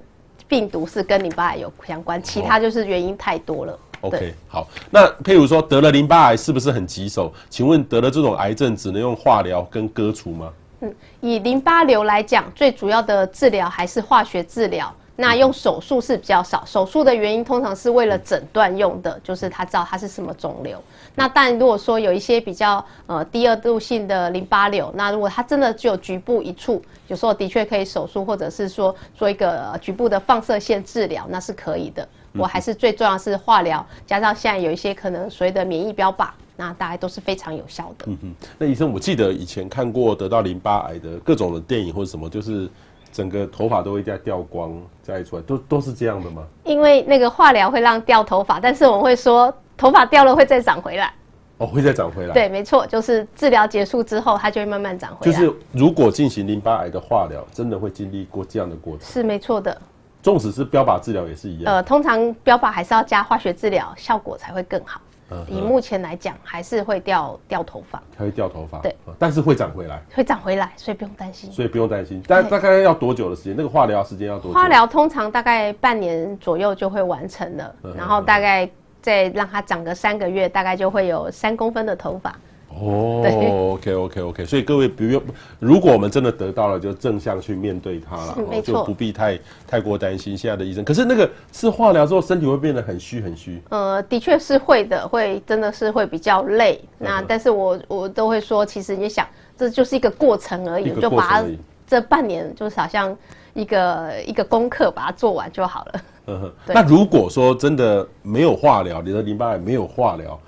[0.47, 3.79] 病毒是跟淋巴癌有相关，其他就是原因太多了。
[4.01, 7.33] OK，好，那譬如说得了淋巴癌是不是很棘手？
[7.49, 10.51] 请问得了这种癌症只能用化疗跟割除吗？
[10.81, 14.93] 嗯，以淋巴瘤来讲，最主要的治疗还是化学治疗。
[15.21, 20.81] 那用手术是比较少，手术的原因通常是为了诊断用的，就是他知道他是什么肿瘤。
[21.13, 32.07] 那但如果说有一些比较呃第二度性的淋巴瘤，那如果它真的只有局部一处，有时候的确可以手术，或者是说做一个局部的放射线治疗，那是可以的。
[32.33, 38.05] 我还是最重要是化疗，加上现在有一些可能所谓的免疫标靶，那大概都是非常有效的。
[38.07, 42.67] 嗯哼，那医生，我记得以前看过得到淋巴癌的各种的电影或者什么，就是。
[43.11, 44.71] 整个头发都会再掉光，
[45.01, 46.43] 再出来，都都是这样的吗？
[46.63, 51.13] 因为那个化疗会让掉头发，但是我们会说头发掉了会再长回来。
[51.57, 52.33] 哦，会再长回来。
[52.33, 55.31] 对，没错，就是治疗结束之后，它就会慢慢长回来。
[55.31, 59.05] 就是如果进行淋巴癌的化疗，真的会经历过这样的过程。
[59.05, 59.79] 是没错的。
[60.23, 61.73] 纵使是标靶治疗也是一样。
[61.73, 65.01] 呃，通常标靶还是要加化学治疗，效果才会更好。
[65.31, 68.79] 嗯、以目前来讲，还是会掉掉头发，还会掉头发。
[68.79, 71.51] 对、嗯，但是会长回来，会长回来，所以不用担心。
[71.51, 72.21] 所以不用担心。
[72.27, 73.55] 但大概要多久的时间？
[73.55, 74.53] 那个化疗时间要多久？
[74.53, 78.69] 化疗通常大概半年左右就会完成了，嗯、然后大概
[79.01, 82.35] 再让它长个三个月，大概就会有三公分的头发。
[82.81, 85.21] 哦，OK OK OK，所以各位不用，
[85.59, 90.35] 如果我们真的得到了，就正向去面对它了，没错，就不必太太过担心。
[90.35, 93.61] 现在的医生，可是那个吃化疗之后，身体会变得很虚很虚。
[93.69, 96.81] 呃，的确是会的，会真的是会比较累。
[96.97, 101.43] 那但是我我都会说，其实你想，这就是一个过程而已，就把它
[101.85, 103.15] 这半年就是好像
[103.53, 106.01] 一个一个功课，把它做完就好了。
[106.27, 110.39] 嗯， 那如果说真的没有化疗，你的淋巴癌没有化疗。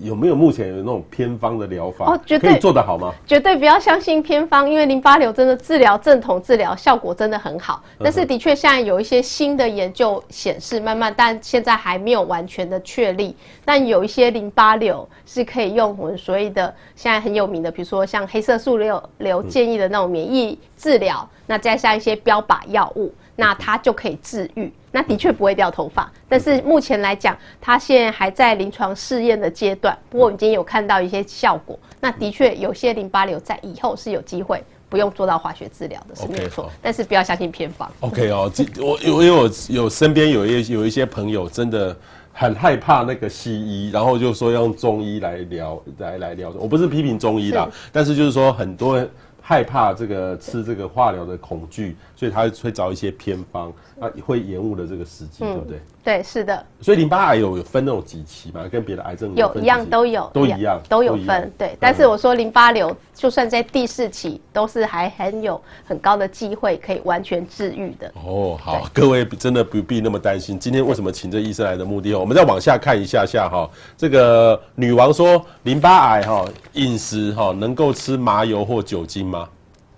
[0.00, 2.06] 有没有目前有那种偏方的疗法？
[2.06, 3.12] 哦，绝对可以做得好吗？
[3.26, 7.82] 绝对不要相信偏方，因为淋巴瘤真的治疗正统治疗效果真的很好。
[7.98, 13.36] 但是的确，现在有一些新的研究显示，慢慢，但现在还没有完全的确立。
[13.64, 24.70] 但有一些淋巴瘤是可以用我们所谓的现在很有名的，比如说像黑色素瘤瘤建议的那种免疫治疗，那加上一些标靶药物，那它就可以治愈。
[24.92, 29.96] 那的确不会掉头发，但是目前来讲，它现在还在临床试验的阶段。
[30.10, 31.78] 不过我已经有看到一些效果。
[32.00, 36.68] 那的确有些淋巴瘤在以后是有机会不用做到化学治疗的，是没错。
[36.82, 37.90] 但是不要相信偏方。
[38.00, 41.96] OK 哦，这我因为我有身边有一有一些朋友真的
[42.32, 46.52] 很害怕那个西医，然后就说用中医来疗来来疗。
[46.58, 49.08] 我不是批评中医啦，但是就是说很多人。
[49.40, 55.80] 害怕这个吃这个化疗的恐惧，所以他会找一些偏方，啊，会延误了这个时机，对不对？
[56.02, 56.64] 对，是的。
[56.80, 58.66] 所以淋巴癌有有分那种几期嘛？
[58.68, 61.52] 跟别的癌症有一样都有，都一样，都有分。
[61.58, 68.10] 对，但是我说淋巴瘤，就算在第四期，都是还很有很高的机会可以完全治愈的。
[68.24, 70.58] 哦，好，各位真的不必那么担心。
[70.58, 72.14] 今天为什么请这医生来的目的？
[72.14, 73.68] 我们再往下看一下下哈。
[73.96, 79.39] 这个女王说，淋巴癌哈饮食哈能够吃麻油或酒精吗？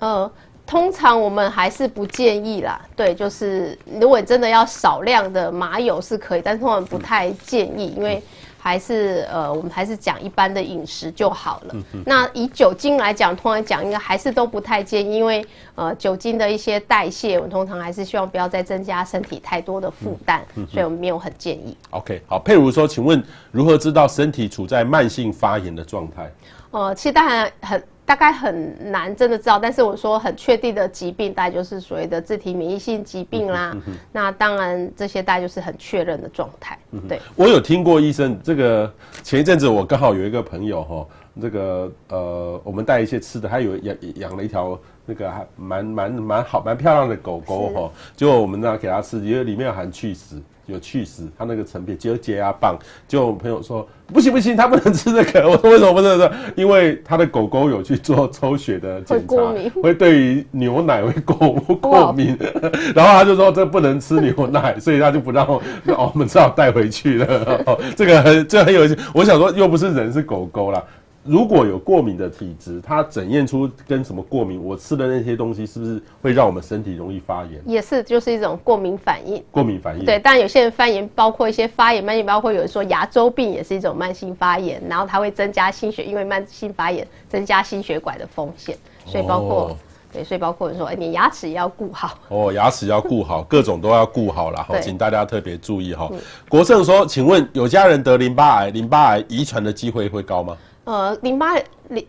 [0.02, 0.28] 呃，
[0.66, 2.80] 通常我们还是不建议啦。
[2.96, 8.20] 对，就是如果真的要少量的麻油是可以，但是通常不太建议，因为
[8.58, 11.76] 还是呃，我们还是讲一般的饮食就好了。
[12.04, 21.76] 那以酒精来讲，通常讲应该还是都不太建议，因为呃，酒精的一些代谢，我们通常还是希望不要再增加身体太多的负担，所以我们没有很建议。
[21.90, 26.28] OK，好，譬如说，请问如何知道身体处在慢性发炎的状态？
[26.72, 27.80] 呃，其实当然很。
[28.12, 33.72] 大概很难真的知道，但是我说很确定的疾病，大概就是所谓的自体免疫性疾病啦。
[33.74, 36.78] 嗯嗯、那当然这些大概就是很确认的状态。
[37.08, 41.06] 对，我有听过医生这个前一阵子我刚好有一个朋友哈，
[41.40, 50.38] 这个呃，我们带一些吃的，他有养养了一条那个还蛮蛮蛮好蛮漂亮的狗狗哈，结果我们呢给他吃，因为里面有含去死。
[50.72, 52.76] 有去死，他那个成品只有解压棒。
[53.06, 55.46] 就我朋友说不行不行，他不能吃这个。
[55.50, 56.30] 我说为什么不能吃？
[56.56, 59.36] 因为他的狗狗有去做抽血的检查，
[59.82, 62.36] 会对于牛奶会过过敏。
[62.94, 67.78] 然后他就说这不能吃牛奶，所以他就不让我，我们只好带回去了。
[67.94, 68.96] 这个很这很有意思。
[69.14, 70.82] 我想说又不是人是狗狗啦。
[71.24, 77.62] 如果有过敏的体质，它检验出跟什么过敏，我吃的那些东西是不是会让我们身体容易发炎？
[77.64, 79.40] 也是，就是一种过敏反应。
[79.52, 80.04] 过敏反应。
[80.04, 89.76] 对，但有些人发炎，包括一些发炎慢性，包括有人说牙周病也是一种慢性发炎，然后它会增加心血，因为慢性发炎增加心血管的风险，所以包括、哦、
[90.12, 92.18] 对，所以包括人说，哎，你牙齿也要顾好。
[92.30, 96.10] 哦，牙齿要顾好，各种都要顾好了哈， 请大家特别注意哈。
[96.48, 100.56] 国盛说，请问有家人得淋巴癌，淋巴癌遗传的机会会高吗？
[100.84, 101.54] 呃，淋巴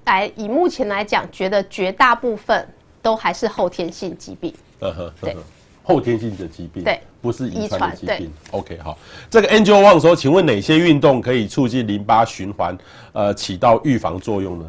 [0.06, 2.68] 癌以目前来讲，觉得绝大部分
[3.02, 4.52] 都还是后天性疾病。
[4.80, 5.38] 嗯哼，对，
[5.84, 8.34] 后天性的疾病，对，不是遗传的疾病。
[8.50, 8.98] OK，好，
[9.30, 12.76] 这个 Angel Wang 说，请问哪些运动可以促进淋巴循环，
[13.12, 14.66] 呃，起到预防作用呢？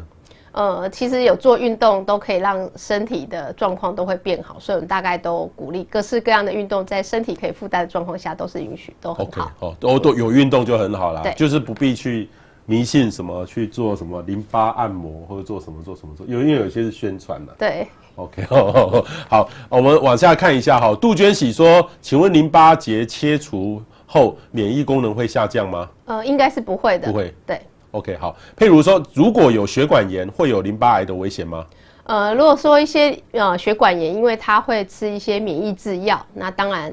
[0.51, 9.51] 呃，其实有做运动都可以让身体的状况都会变好，所以我们大概都鼓励各式各样的运动，在身体可以负担的状况下都是允许，都很好。
[9.59, 12.29] OK，哦，都都有运动就很好啦，就是不必去。
[12.67, 17.53] 迷信什么去做什么淋巴按摩或者做什么做什么做，有因为有些是宣传的。
[17.59, 18.43] 对，OK，
[19.29, 20.95] 好，我们往下看一下哈。
[20.95, 25.87] 杜鹃喜说，请问淋巴结切除后免疫功能会下降吗？
[26.05, 27.07] 呃，应该是不会的。
[27.07, 27.31] 不会。
[27.45, 28.35] 对，OK，好。
[28.57, 31.63] 譬如说，如果有血管炎，会有淋巴癌的危险吗？
[32.05, 36.91] 呃，如果说一些呃血管炎，因为它会吃一些免疫制药，那当然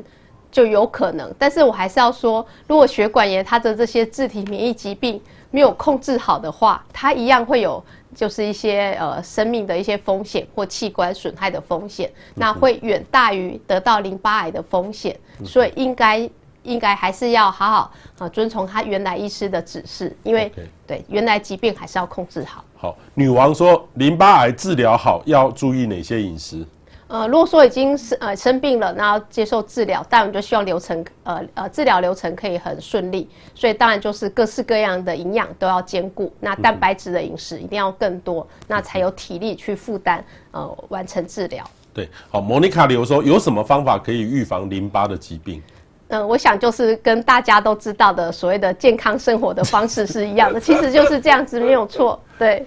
[0.51, 1.35] 就有可能。
[1.39, 5.19] 但是我还是要说，如果血管炎它的这些自体免疫疾病。
[5.53, 7.83] 没有控制好的话，它一样会有
[8.15, 16.29] 就是一些呃生命的一些风险或器官损害的风险，那会远大于得到淋巴癌的风险，所以应该
[16.63, 20.51] 应该还是要好好啊遵从他原来医师的指示，因为
[20.87, 22.65] 对原来疾病还是要控制好。
[22.77, 26.67] 好，女王说淋巴癌治疗好要注意哪些饮食？
[27.13, 41.63] 呃，如果说已经是呃生病了，那要接受治疗，当然就希望流程呃呃治疗流程可以很顺利，所以当然就是各式各样的营养都要兼顾，那蛋白质的饮食一定要更多，嗯、那才有体力去负担呃完成治疗。
[41.93, 45.63] 对，好，莫妮卡留说有什么方法可以预防淋巴的疾病？
[46.09, 52.65] 嗯、呃，我想就是跟大家都知道的所谓的健康生活的方式是一样的，其实就是这样子，没有错，对。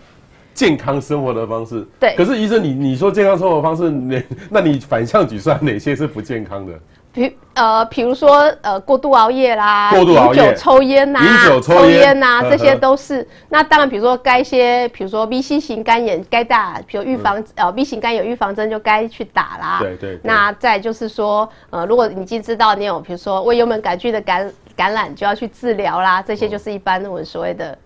[0.55, 2.15] 健康生活的方式，对。
[2.15, 6.73] 可是医生，你你说健康生活方式， 那那你反向举算哪些是不健康的？
[7.11, 13.25] 比呃，比如说呃，过度熬夜啦，过度熬夜、饮酒抽烟呐、饮酒抽烟呐、啊，这些都是。
[13.47, 19.77] 那当然，比如说该一些，比如说 B C 型肝炎该打，比如预防、嗯、呃 B 型肝炎有预防针就该去打啦。
[19.79, 20.19] 对，对对。
[20.23, 26.21] 那再就是说，呃，如果你已经知道你有，比如说胃幽门杆菌的感感染，就要去治疗啦。
[26.21, 27.77] 这些就是一般我们所谓的。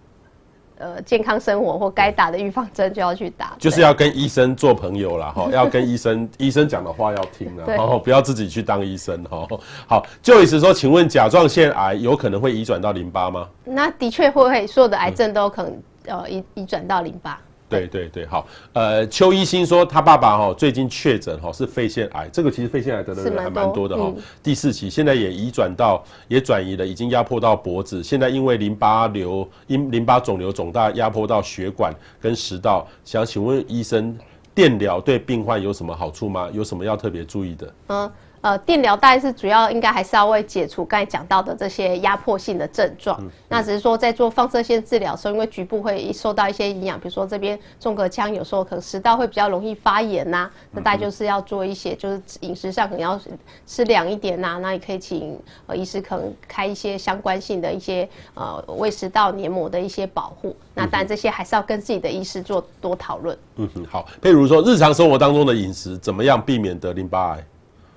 [0.79, 9.45] 呃，健康生活或该打的预防针就要去打，就是要跟医生做朋友啦，哈， 要跟医生 医生讲的话要听啦，然后不要自己去当医生哈。
[9.85, 13.45] 好，就意思说，请问甲状腺癌有可能会移转到淋巴吗？
[13.65, 15.71] 那的确会，会，所有的癌症都有可能、
[16.05, 17.39] 嗯、呃移移转到淋巴。
[17.69, 34.17] 对对对，好，呃，邱一新说他爸爸哈最近确诊哈是肺腺癌，这个其实肺腺癌得的人还蛮多的哈，嗯、第四期现在也移转到也转移了，已经压迫到脖子，现在因为淋巴瘤因淋巴肿瘤肿大压迫到血管跟食道，想请问医生，
[34.55, 36.49] 电疗对病患有什么好处吗？
[36.51, 37.73] 有什么要特别注意的？
[37.87, 38.11] 嗯。
[38.41, 43.21] 呃，电疗大概是主要应该还是要为解除刚才讲到的这些压迫性的症状。
[43.47, 50.51] 那只是说在做放射线治疗的时候，因为局部会受到一些影响，比如说这边纵隔腔有时候可能食道会比较容易发炎呐、啊。
[50.71, 53.19] 那大概就是要做一些，就是饮食上可能要
[53.67, 54.57] 吃凉一点呐、啊。
[54.59, 55.37] 那也可以请
[55.67, 60.55] 呃医师可能开一些相关性的一些呃胃食道黏膜的一些保护。
[60.73, 63.37] 那当然这些还是要跟自己的医师做多讨论。
[63.57, 64.05] 嗯哼，好。
[64.21, 67.43] 譬如说日常生活当中的饮食怎么样避免得淋巴癌？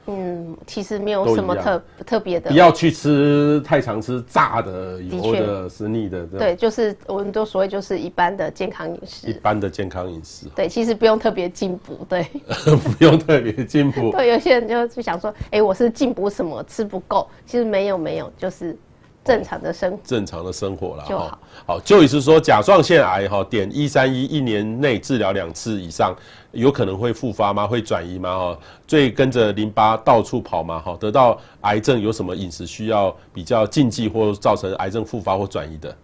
[0.07, 6.26] 嗯，其实没有什么特特别的，不要去吃太常吃炸的、油的、吃腻的。
[6.26, 9.28] 对，就是我们都所谓就是一般的健康饮食。
[9.28, 10.46] 一般的健康饮食。
[10.57, 12.26] 对，其实不用特别进补，对。
[12.98, 14.11] 不用特别进补。
[14.16, 17.28] 对，有些人就就想说，哎、欸，我是进补什么，吃不够。
[17.46, 18.76] 其实没有，没有，就是。
[19.24, 21.38] 正常的生活，正常的生活了就好。
[21.66, 26.14] 好，就意思说甲状腺癌哈，点一三一一年内治疗两次以上，
[26.50, 27.66] 有可能会复发吗？
[27.66, 28.36] 会转移吗？
[28.36, 30.80] 哈，所以跟着淋巴到处跑吗？
[30.80, 35.96] 哈，得到癌症有什么饮食需要比较禁忌或造成癌症复发或转移的？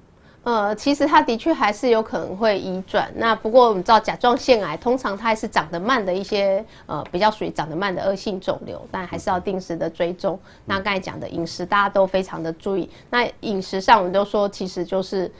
[0.42, 3.10] 呃，其实它的确还是有可能会移转。
[3.16, 10.38] 那不过我们知道甲状腺癌通常它还是长得慢的一些，呃，比较属于长得慢的恶性肿瘤，但还是要定时的追踪。
[10.64, 12.88] 那刚才讲的饮食大家都非常的注意。
[13.10, 15.30] 那饮食上我们都说其实就是。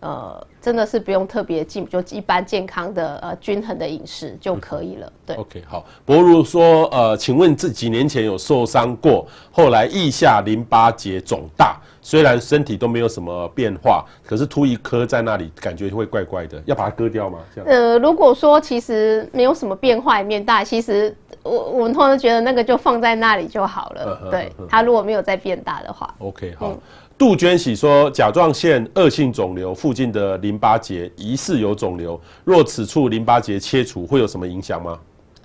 [0.00, 5.06] 呃，真的是不用特别进，就一般健康的呃均衡的饮食就可以了。
[5.06, 5.84] 嗯、对，OK，好。
[6.04, 17.40] 博如说，呃，请问这几年前有受伤过，后来腋下淋巴结肿大，虽然身体都没有什么变化，可是突一颗在那里，感觉会怪怪的，要把它割掉吗？
[17.52, 17.68] 这样？
[17.68, 24.28] 呃，如果说其实没有什么变化，也面大，其实我我们通常觉得那个就放在那里就好了。
[24.30, 26.68] 对，它如果没有再变大的话，OK，好。
[26.68, 26.78] 嗯
[27.18, 34.96] 杜鹃喜说：甲状腺恶性肿瘤附近的淋巴结疑似有肿瘤，若此处淋巴结切除，会有什么影响吗？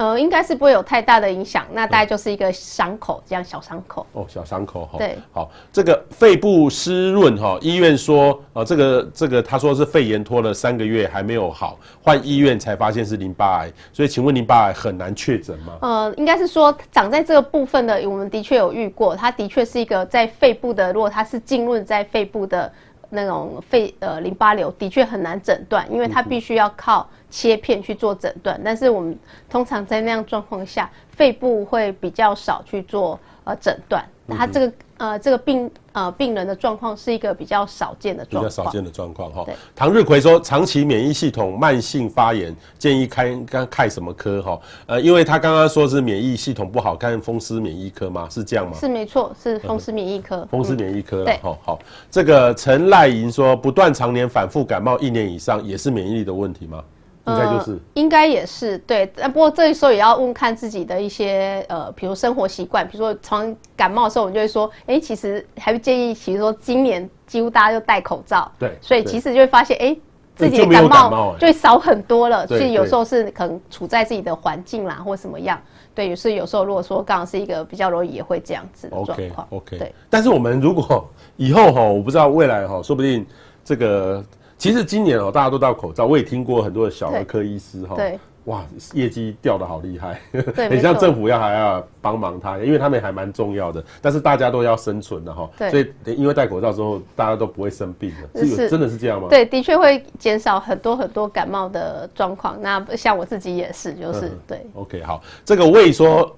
[0.03, 4.05] 呃，应该是不会有太大的影响，那大概就是一个伤口，这样小伤口。
[4.11, 4.97] 哦，小伤口哈。
[4.97, 15.77] 对，好，这个肺部湿润哈，医院说，呃，这个这个他说是肺炎拖了三个月还没有好，换医院才发现是淋巴癌，所以请问淋巴癌很难确诊吗？
[15.79, 22.69] 呃，应该是说长在这个部分的，我们的确有遇过，它的确是一个在肺部的，如果它是浸润在肺部的。
[23.15, 28.61] 那种肺呃淋巴瘤的确很难诊断，因为它必须要靠切片去做诊断。
[28.63, 29.17] 但是我们
[29.49, 34.05] 通常在那样状况下，肺部会比较少去做呃诊断。
[34.29, 34.71] 他这个。
[34.97, 39.45] 呃，这个病呃病人的状况是一个比较少见的状况，比较少见的状况哈。
[39.75, 44.61] 唐日奎说，长期免疫系统慢性发炎，建议开刚看什么科哈？
[44.85, 48.29] 呃，因为他刚刚说是免疫系统不好，看风湿免疫科吗？
[48.31, 48.77] 是这样吗？
[48.79, 50.37] 是没错，是风湿免疫科。
[50.37, 51.79] 嗯、风湿免疫科对，好好。
[52.09, 56.81] 这个陈赖莹说，不断常年反复感冒一年以上，也是免疫力的问题吗？
[57.25, 59.09] 应该就是，应该也是对。
[59.15, 69.95] 但不过这时候也要问看自己的一些呃，比如生活习惯，比如说常感冒的时候，我们就会说，哎，其实还会建议，比如说今年几乎大家就戴口罩，对，所以其实就会发现，哎，
[70.35, 72.45] 自己的感冒就会少很多了。
[72.45, 75.57] 所以有时候是可能处在自己的环境啦，或什么样。
[75.95, 79.47] 对，有时有时候如果说刚好是一个比较容易也会这样子的状况。
[79.51, 79.77] OK OK。
[79.77, 83.25] 对，但是我们如果以后哈，我不知道未来哈，说不定
[83.63, 84.21] 这个。
[84.63, 99.27] 其实今年哦，大家都戴口罩，我也听过很多的小儿科医师哈，对，哇，业绩掉的好厉害，对， 很像政府要还要帮忙他，因为他们还蛮重要的，但是大家都要生存的哈，对，所以因为戴口罩之后，大家都不会生病了，是有真的是这样吗？
[99.29, 102.57] 对，的确会减少很多很多感冒的状况。
[102.61, 104.65] 那像我自己也是，就是对。
[104.75, 106.33] OK，好，这个胃说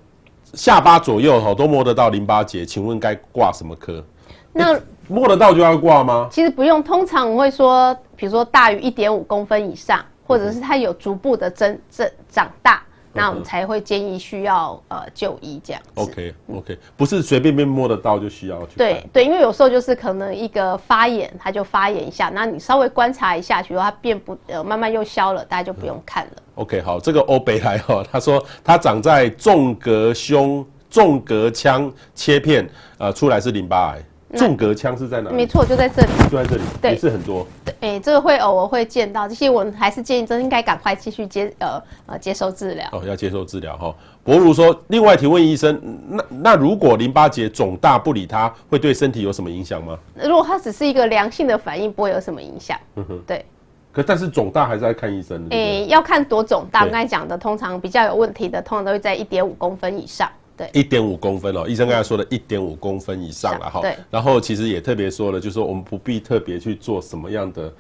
[0.46, 4.04] 下巴左右哈都摸得到淋巴结，请问该挂什么科？
[4.52, 6.28] 那摸得到就要挂吗？
[6.32, 7.96] 其实不用，通常我会说。
[8.18, 12.82] 比如说大于一点五公分以上，或者是它有逐步的增增长大，
[13.12, 15.90] 那我们才会建议需要呃就医这样子。
[15.96, 18.78] OK OK，不是随便便摸得到就需要去。
[18.78, 26.32] 对对，因为有时候就是可能一个发炎，它就发炎一下，那你稍微观察一下，比如说它变不呃慢慢又消了，大家就不用看了。
[26.56, 32.66] OK，好，这个欧北来哈，他说他长在纵隔胸纵隔腔切片，
[32.98, 34.02] 呃出来是淋巴癌。
[34.36, 35.36] 纵隔腔是在哪里？
[35.36, 37.46] 没错，就在这里，就在这里，对，也是很多。
[37.64, 42.88] 对，哎、欸，这个会偶尔会见到，这些我们还是建议真应该赶快继续接呃呃接受治疗。
[42.92, 43.96] 哦，要接受治疗哈。
[44.24, 45.80] 博如说，另外提问医生，
[46.10, 49.98] 那那如果淋巴结肿大不理它，会对身体有什么影响吗？
[50.24, 52.78] 如果它只是一个良性的反应，不会有什么影响。
[52.96, 53.46] 嗯哼，对。
[53.92, 55.56] 可但是肿大还是要看医生的。
[55.56, 56.82] 哎、欸，要看多肿大。
[56.82, 60.30] 我刚才讲的，通常比较有问题的，通常都会在一点五公分以上。
[60.58, 63.82] 对，一点五公分哦，医生刚才说的一点五公分以上了哈。
[63.82, 67.74] 对，然后其实也特别说了，就是说我们不必特别去做什么样的。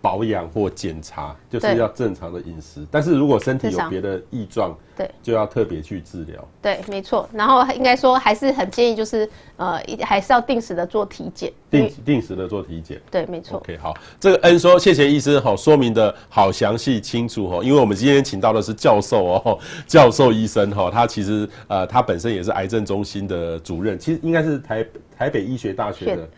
[0.00, 6.48] 保养或检查就是要正常的饮食，但是如果身体有别的异状，对，就要特别去治疗。
[6.62, 7.28] 对，没错。
[7.32, 13.00] 然后应该说还是很建议，就是呃，还是要定时的做体检，定定时的做体检。
[13.10, 13.58] 对，没错。
[13.58, 24.86] OK，好，这个恩说谢谢医生哈，说明的好详细清楚哈，因为我们今天请到的是教授哦，教授医生哈，他其实呃他本身也是癌症中心的主任，其实应该是台
[25.18, 26.28] 台北医学大学的。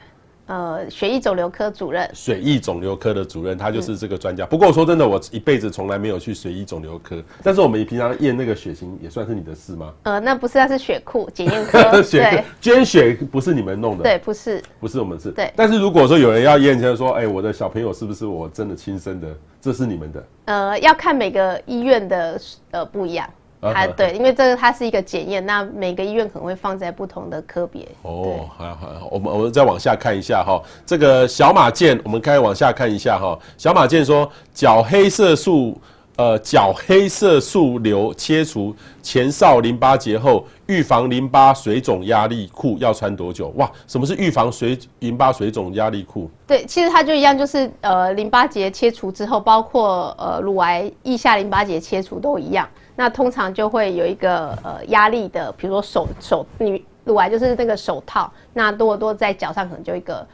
[0.48, 4.44] 呃，血液肿瘤科主任，血液肿瘤科的主任，他就是这个专家。
[4.44, 7.22] 嗯、不过我说真的，我一辈子从来没有去血液肿瘤科。
[7.42, 9.92] 但是我们平常验那个血型，也算是你的事吗？
[10.04, 12.02] 呃，那不是，那是血库检验科。
[12.02, 14.02] 血 对，捐血不是你们弄的。
[14.02, 15.30] 对，不是，不是我们是。
[15.30, 15.52] 对。
[15.54, 19.28] 但是如果说有人要验，就是说，哎、欸，我的小朋友是不是我真的亲生的？
[19.60, 20.26] 这是你们的。
[20.46, 22.40] 呃，要看每个医院的
[22.70, 23.28] 呃不一样。
[23.60, 27.88] 啊，对，因为这个它是一个检验，那每个医院可能会放在不同的科别。
[28.02, 33.36] 哦，好好，我们我们再往下看一下哈，这个小马健，我们可以往下看一下哈。
[33.56, 35.76] 小马健说，角黑色素，
[36.14, 43.48] 呃，角黑色素瘤切除前哨淋巴结后，预防淋巴水肿压力裤要穿多久？
[43.56, 46.30] 哇，什么是预防水淋巴水肿压力裤？
[46.46, 52.68] 对，其实它就一样，就是呃，淋巴结切除之后，包括呃，乳癌腋下淋巴结切除都一样。
[52.98, 60.26] 那通常就会有一个呃压力的，比如说手手你乳癌就是那个手套，那多多在脚上可能就一个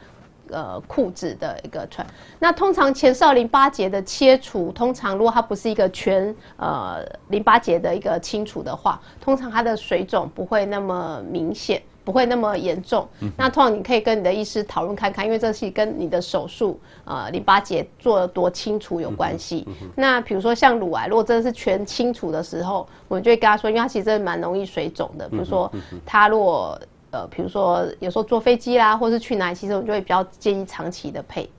[0.49, 2.05] 呃裤子的一个穿。
[2.39, 11.79] 那通常前哨淋巴结的切除，通常如果它不是一个全呃淋巴结的一个清除的话，通常它的水肿不会那么明显。
[12.05, 19.67] 不会那么严重，那通常你可以跟你的医师讨论看看，因为这是跟你的手术，呃，淋巴结做的多清除有关系。
[19.95, 25.27] 那比如说像乳癌，如果真的是全清除的时候，我们就会跟他说，因为他其实真的蛮容易水肿的。
[25.27, 25.69] 比如说
[26.05, 26.79] 他如果
[27.09, 31.49] 呃，比如说有时候坐飞机啦，或是去哪里，其实我们就会比较建议长期的佩戴。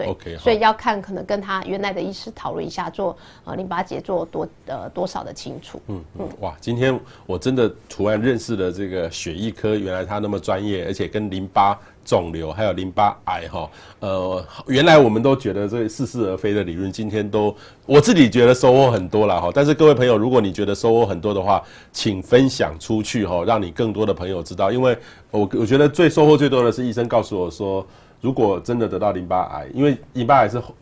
[0.00, 5.80] 对，okay, 所以要看可能跟他原来的医师讨论一下，做呃淋巴结做多呃多少的清除。
[5.88, 13.70] 嗯嗯，哇，今天我真的突然认识了这个血液科，原来他那么专业，而且跟淋巴肿瘤还有淋巴癌哈，
[14.00, 17.54] 呃，原来我们都觉得这似是而非的理论，今天都
[17.86, 19.50] 我自己觉得收获很多了哈。
[19.54, 24.96] 但是各位朋友，如果你觉得收获很多的话，请分享出去哈，让你更多的朋友知道，因为
[25.30, 27.86] 我我觉得最收获最多的是医生告诉我说。
[28.20, 30.74] 如果真的得到淋巴癌，因为淋巴癌是后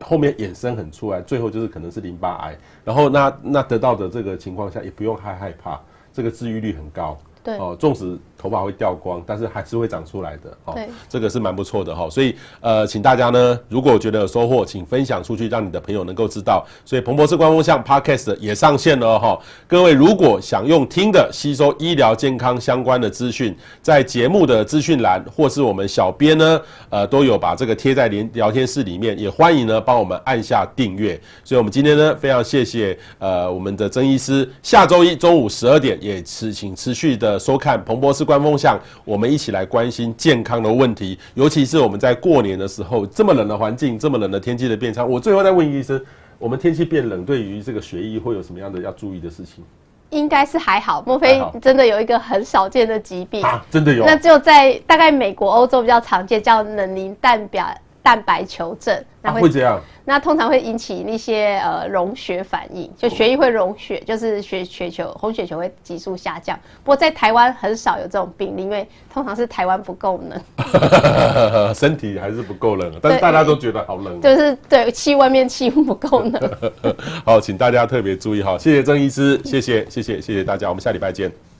[0.00, 2.58] 后面衍生很出来，最后就是可能是淋巴癌。
[2.84, 5.80] 然后那那得到的这个情况下，也不用太害怕，
[6.12, 7.16] 这个治愈率很高。
[7.44, 10.50] 对哦，纵使头发会掉光，但是还是会长出来的。
[10.64, 12.10] 哦，对，这个是蛮不错的哈。
[12.10, 16.66] 所以呃，请大家呢，如果觉得有收获，请分享出去，让你的朋友能够知道。
[16.84, 19.38] 所以彭博士官方向 Podcast 也上线了哈。
[19.68, 31.20] 各位如果想用听的吸收医疗健康相关的资讯，在节目的资讯栏或是我们小编呢，呃，都有把这个贴在连聊天室里面，也欢迎呢帮我们按下订阅。
[31.44, 45.04] 所以我们今天呢，非常谢谢呃我们的曾医师，下周一中午十二点也持请持续的收看彭博士官方向，我们一起来关心健康的问题，尤其是我们在过年的时候，这么冷的环境，这么冷的天气的变差。
[45.04, 46.02] 我最后再问医生，
[46.38, 49.62] 我们天气变冷，对于这个学医会有什么样的要注意的事情？
[50.08, 53.62] 应该是还好，莫非真的有一个很少见的疾病啊？
[53.70, 54.06] 真的有？
[54.06, 57.66] 那就在大概美国、欧洲比较常见，叫冷凝蛋表
[58.02, 59.04] 蛋白球症。
[59.20, 59.78] 那会这样？
[60.04, 66.58] 那通常会引起那些呃溶血反应，就血液会溶血，就是血血球红血球会急速下降。
[66.82, 76.50] 不过在台湾很少有这种病例，因为通常是台湾不够冷， 身体还是不够冷，但是大家都觉得好冷，就是对气外面气温不够冷。
[77.24, 81.51] 好，请大家特别注意哈，谢谢曾医师，谢谢谢谢谢谢大家，我们下礼拜见。